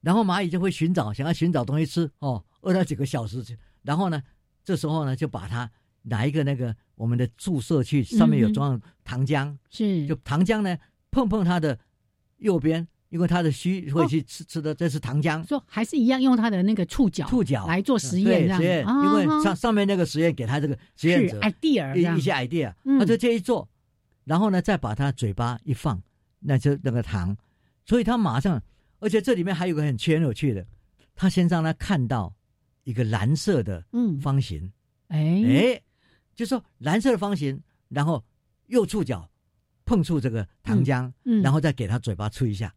[0.00, 3.44] 然后蚂蚁就会寻找，想要寻找东西吃哦，饿到几个小时，
[3.82, 4.22] 然后呢，
[4.64, 5.70] 这时候呢就把它
[6.02, 10.76] 拿一个那个我们的注射器，上面有装糖浆，是，就糖浆呢
[11.10, 11.78] 碰碰它的
[12.38, 15.46] 右边，因为它的须会去吃、吃的，这是糖浆。
[15.46, 17.66] 说还是一样用它的那个触角触角。
[17.66, 19.42] 来做实验，实验，啊因为哈。
[19.42, 22.98] 上上面那个实验给他这个实验者 idea 一一些 idea，嗯。
[22.98, 23.68] 他就这一做，
[24.24, 26.02] 然后呢再把他嘴巴一放，
[26.40, 27.36] 那就那个糖，
[27.84, 28.62] 所以他马上，
[29.00, 30.66] 而且这里面还有个很很有趣的，
[31.14, 32.34] 他先让他看到
[32.84, 34.70] 一个蓝色的嗯，方形，
[35.08, 35.18] 哎。
[35.44, 35.82] 哎，
[36.34, 38.22] 就说蓝色的方形，然后
[38.66, 39.28] 右触角
[39.84, 42.72] 碰触这个糖浆，嗯，然后再给他嘴巴吹一下，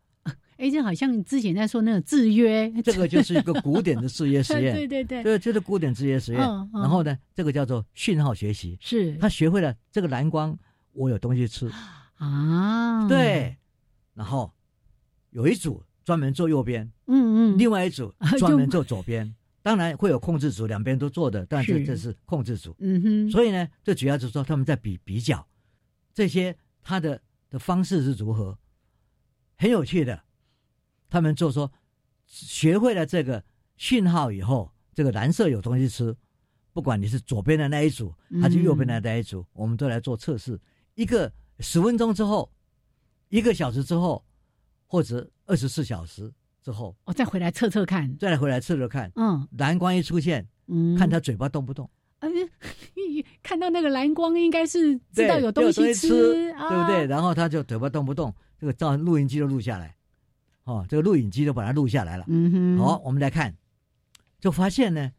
[0.62, 6.41] 哎，这好像你之前在说那个制约， 这个就是一个古典的制约实验， 对对对，这个就是古典制约实验。
[6.41, 10.55] 嗯嗯然后呢，这个叫做讯号学习，是他学会了这个蓝光，
[10.93, 11.68] 我有东西吃，
[12.18, 13.57] 啊，，对。
[14.14, 14.53] 然后
[15.32, 19.34] 有一组专门做右边，嗯嗯，另外一组专门做左边。
[19.64, 22.76] 当然会有控制组，两边都做的，但是是这是控制组。
[22.80, 25.47] 嗯哼，所以呢，这主要就是说他们在比比较
[26.14, 28.55] 这些他的的方式是如何，
[29.57, 30.22] 很有趣的。
[31.12, 31.72] 他们就说，
[32.26, 33.43] 学会了这个
[33.76, 36.16] 讯号以后，这个蓝色有东西吃，
[36.72, 40.59] 不管你是左边的那一组还是右边的那一组，我们都来做测试。
[40.95, 42.49] 一个十分钟之后，
[43.28, 44.24] 一个小时之后，
[44.88, 46.32] 或者二十四小时
[46.64, 51.89] 之后，我再回来测测看，再来回来测测看，嗯蓝光一出现，嗯，看他嘴巴动不动。
[52.20, 52.30] 哎，
[53.41, 57.05] 看到那个蓝光，应该是知道有东西吃，啊对不对？？
[57.07, 59.95] 然后他就嘴巴动不动，这个照录音机都录下来，
[60.64, 62.26] 哦，这个录影机都把它录下来了。
[62.28, 63.55] 嗯哼，好，，我们来看，
[64.39, 65.12] 就发现呢，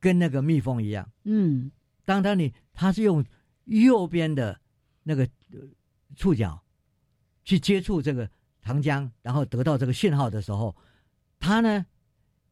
[0.00, 1.70] 跟那个蜜蜂一样，嗯。
[2.04, 3.24] 当当你它是用
[3.66, 4.60] 右边的
[5.04, 5.22] 那个
[5.52, 5.60] 呃
[6.16, 6.60] 触角
[7.44, 8.28] 去接触这个
[8.60, 10.74] 糖浆，然后得到这个讯号的时候，
[11.38, 11.86] 它呢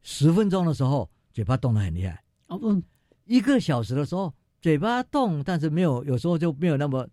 [0.03, 2.81] 十分钟的时候嘴巴动得很厉害，哦不，
[3.25, 7.09] 一个小时的时候嘴巴动，但是没有有时候就没有那么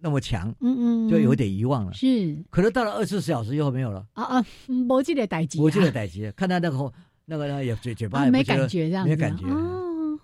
[0.00, 1.92] 那么强，嗯嗯，就有点遗忘了。
[1.94, 2.44] 是。
[2.50, 6.92] 可能到了二十四小时以后没有了，啊啊， 没记得代志啊，我记得逮急，看他那个
[7.24, 9.46] 那个那也嘴嘴巴也没感觉这样子，没感觉。
[9.46, 9.72] 哦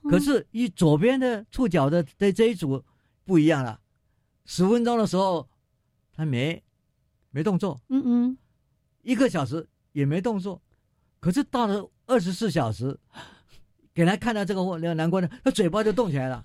[0.11, 2.83] 可是，一左边的触角的这这一组
[3.25, 3.79] 不一样了，
[4.45, 5.49] 十分钟的时候
[6.13, 6.61] 他没
[7.31, 8.39] 没动作，嗯嗯，
[9.03, 10.61] 一个小时也没动作，
[11.21, 12.99] 可是到了二十四小时，
[13.95, 16.45] 给他看到这个那个南瓜呢，他嘴巴就动起来了。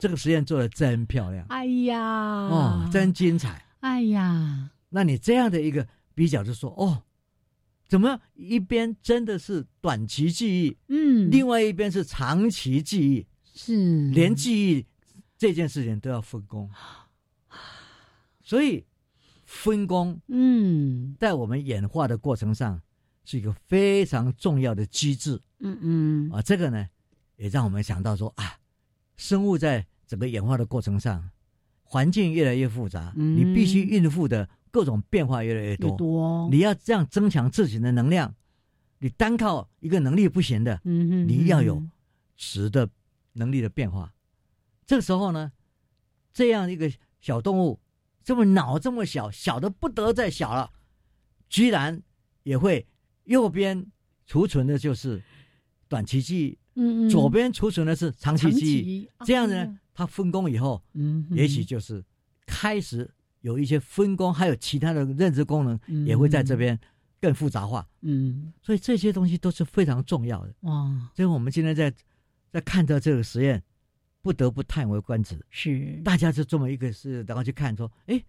[0.00, 1.46] 这个实验做的真漂亮。
[1.48, 3.64] 哎呀，哦，真精彩。
[3.80, 7.02] 哎呀，那你这样的一个比较，就说哦，
[7.86, 14.10] 怎么一边真的是短期记忆，嗯，另外一边是长期记忆，是。
[14.10, 14.86] 连记忆
[15.38, 16.70] 这件事情都要分工，
[18.42, 18.84] 所以
[19.46, 21.16] 分工嗯。
[21.18, 22.80] 在我们演化的过程上
[23.24, 25.40] 是一个非常重要的机制。
[25.60, 26.30] 嗯嗯。
[26.30, 26.42] 啊。
[26.42, 26.86] 这个呢，
[27.36, 28.58] 也让我们想到说啊，
[29.16, 31.30] 生物在整个演化的过程上，
[31.84, 35.96] 环境越来越复杂，嗯你必须应付的各种变化越来越越多。
[35.96, 38.34] 多，你要这样增强自己的能量，
[38.98, 41.80] 你单靠一个能力不行的，嗯哼你要有
[42.36, 42.90] 质的
[43.34, 44.12] 能力的变化。
[44.84, 45.52] 这个时候呢，
[46.32, 46.90] 这样一个
[47.20, 47.78] 小动物，
[48.24, 50.72] 这么脑这么小，小的不得再小了，
[51.48, 52.02] 居然
[52.42, 52.84] 也会
[53.26, 53.86] 右边
[54.26, 55.22] 储存的就是
[55.86, 58.82] 短期记忆，嗯嗯左边储存的是长期长记忆。
[59.02, 62.02] 期这样呢哦，它分工以后，嗯，也许就是
[62.46, 63.10] 开始
[63.42, 66.78] 有一些分工，还有其他的认知功能也会在这边
[67.20, 67.86] 更复杂化。
[68.00, 70.54] 嗯所以这些东西都是非常重要的。
[70.60, 71.92] 哇所以我们今天在
[72.50, 73.62] 在看到这个实验，
[74.22, 75.38] 不得不叹为观止。
[75.50, 78.24] 是大家就这么一个事，然后去看说，哎，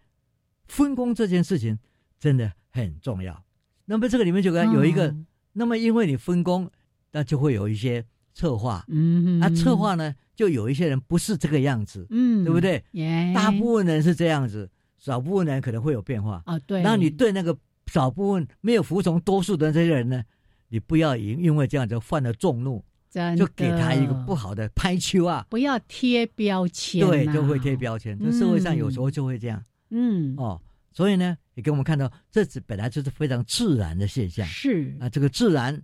[0.67, 1.79] 分工这件事情
[2.19, 3.41] 真的很重要。
[3.85, 6.69] 那么这个里面就跟有一个，哦那么因为你分工，
[7.13, 8.83] 那就会有一些策划。
[8.89, 12.83] 嗯哼啊，策划呢，就有一些人不是这个样子，嗯对不对？
[13.31, 14.67] 大部分人是这样子，
[14.97, 16.41] 少部分人可能会有变化。
[16.47, 20.23] 哦对，然后你对那个少部分没有服从多数的这些人呢，
[20.69, 28.17] 你不要因因为这样就犯了众怒，真就给他一个不好的拍球啊，不要贴标签呐，对，就会贴标签。
[28.17, 29.63] 这社会上有时候就会这样。
[29.91, 30.33] 嗯。
[30.37, 30.59] 哦，
[30.91, 34.43] 所以呢，也给我们看到，这只本来就是非常自然的现象。
[34.47, 34.97] 是。
[34.99, 35.79] 啊，这个自然，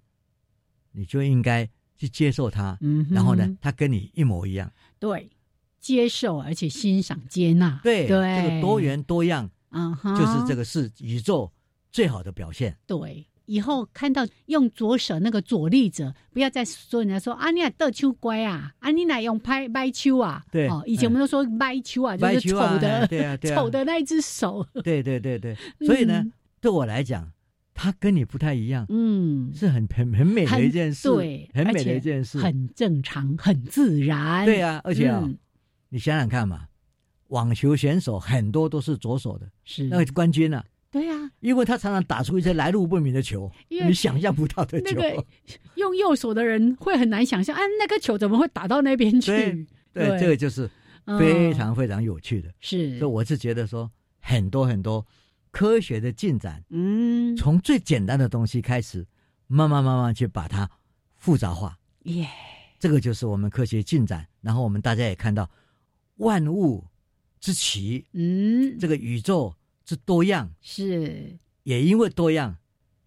[0.93, 5.29] 你就应该去接受它，嗯然后呢，它跟你一模一样，对
[5.79, 7.79] 接受而且欣赏接纳。
[7.83, 8.43] 对，对。
[8.43, 9.49] 这个多元多样
[10.03, 11.51] 就是这个是宇宙
[11.91, 12.77] 最好的表现。
[12.85, 13.25] 对。
[13.45, 23.55] 以后看到用左手那个左立者，不要再说人家说啊，你俩得秋乖啊，啊，你俩用拍掰秋啊，对哦，以前我们都说掰秋啊，就是丑的，对啊对啊。
[23.55, 27.31] 丑的那一只手，对对对对，所以呢嗯，对我来讲，
[27.79, 35.37] 它跟你不太一样，嗯，是很很很美的一件事，对，很美的一件事，很正常，很自然，对啊，而且啊，嗯。
[35.89, 36.65] 你想想看嘛，
[37.27, 39.83] 网球选手很多都是左手的，是。
[39.83, 45.25] 那个冠军啊，对啊，因为他常常打出一些来路不明的球，你想象不到的球，那个
[45.75, 49.31] 用右手的人会很难想象，啊，那个球怎么会打到那边去？
[49.31, 50.19] 对对，对。
[50.19, 50.69] 这个就是
[51.05, 51.19] 嗯。
[51.19, 52.49] 非常非常有趣的。
[52.59, 52.97] 是。
[52.97, 55.05] 所以我是觉得说，很多很多
[55.57, 59.03] 科学的进展，嗯从最简单的东西开始，
[59.47, 60.69] 慢慢慢慢去把它
[61.15, 61.75] 复杂化。
[62.03, 62.29] 耶
[62.77, 64.27] 这个就是我们科学进展。
[64.39, 65.49] 然后我们大家也看到，
[66.17, 66.85] 万物
[67.39, 72.55] 之奇，嗯这个宇宙之多样，是也因为多样，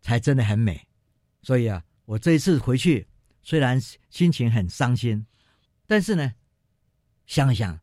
[0.00, 0.88] 才真的很美。
[1.42, 3.06] 所以啊，我这一次回去，
[3.44, 3.80] 虽然
[4.10, 5.24] 心情很伤心，
[5.86, 6.34] 但是呢，
[7.26, 7.78] 想想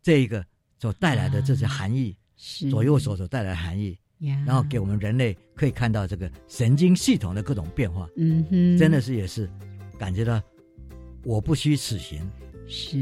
[0.00, 0.46] 这一个
[0.78, 2.18] 所带来的这些含义，是
[2.70, 9.50] 左右手所带来的含义，呀，然后给我们人类可以看到这个神经系统的各种变化，嗯哼，真的是也是
[9.98, 10.40] 感觉到
[11.24, 12.28] 我不虚此行。
[12.66, 12.98] 是，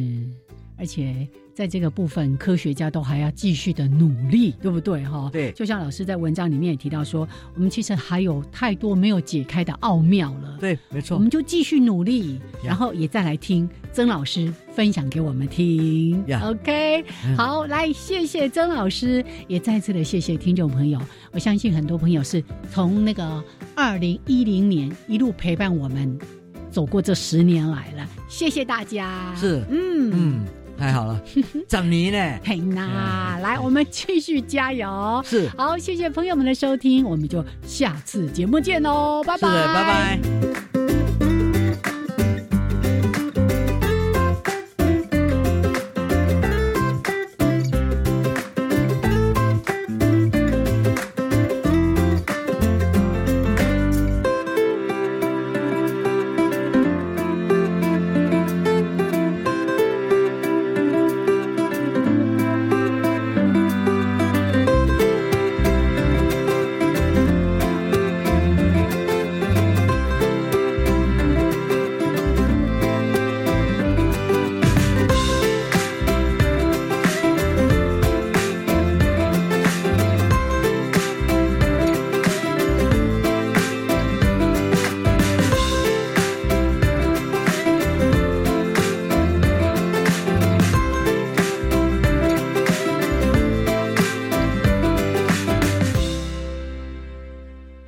[0.82, 5.04] 而且在这个部分，科学家都还要继续的努力，对不对？
[5.04, 10.56] 哈，对就像老师在文章里面也提到说，我们其实还有太多没有解开的奥妙了。
[10.58, 11.20] 对，没错我。
[11.20, 16.20] 们就继续努力，然后也再来听曾老师分享给我们听。
[16.42, 21.00] OK，嗯好，来谢谢曾老师，也再次的谢谢听众朋友。
[21.30, 23.44] 我相信很多朋友是从那个
[23.76, 26.18] 二零一零年一路陪伴我们
[26.72, 29.32] 走过这十年来了，谢谢大家。
[29.36, 29.92] 是嗯。
[30.14, 30.44] 嗯，
[30.82, 31.22] 太好了，
[31.68, 32.18] 长你呢？
[32.44, 35.22] 嘿呐，来，我们继续加油。
[35.24, 40.18] 是好，谢谢朋友们的收听，我们就下次节目见喽，拜拜，拜
[40.74, 40.91] 拜。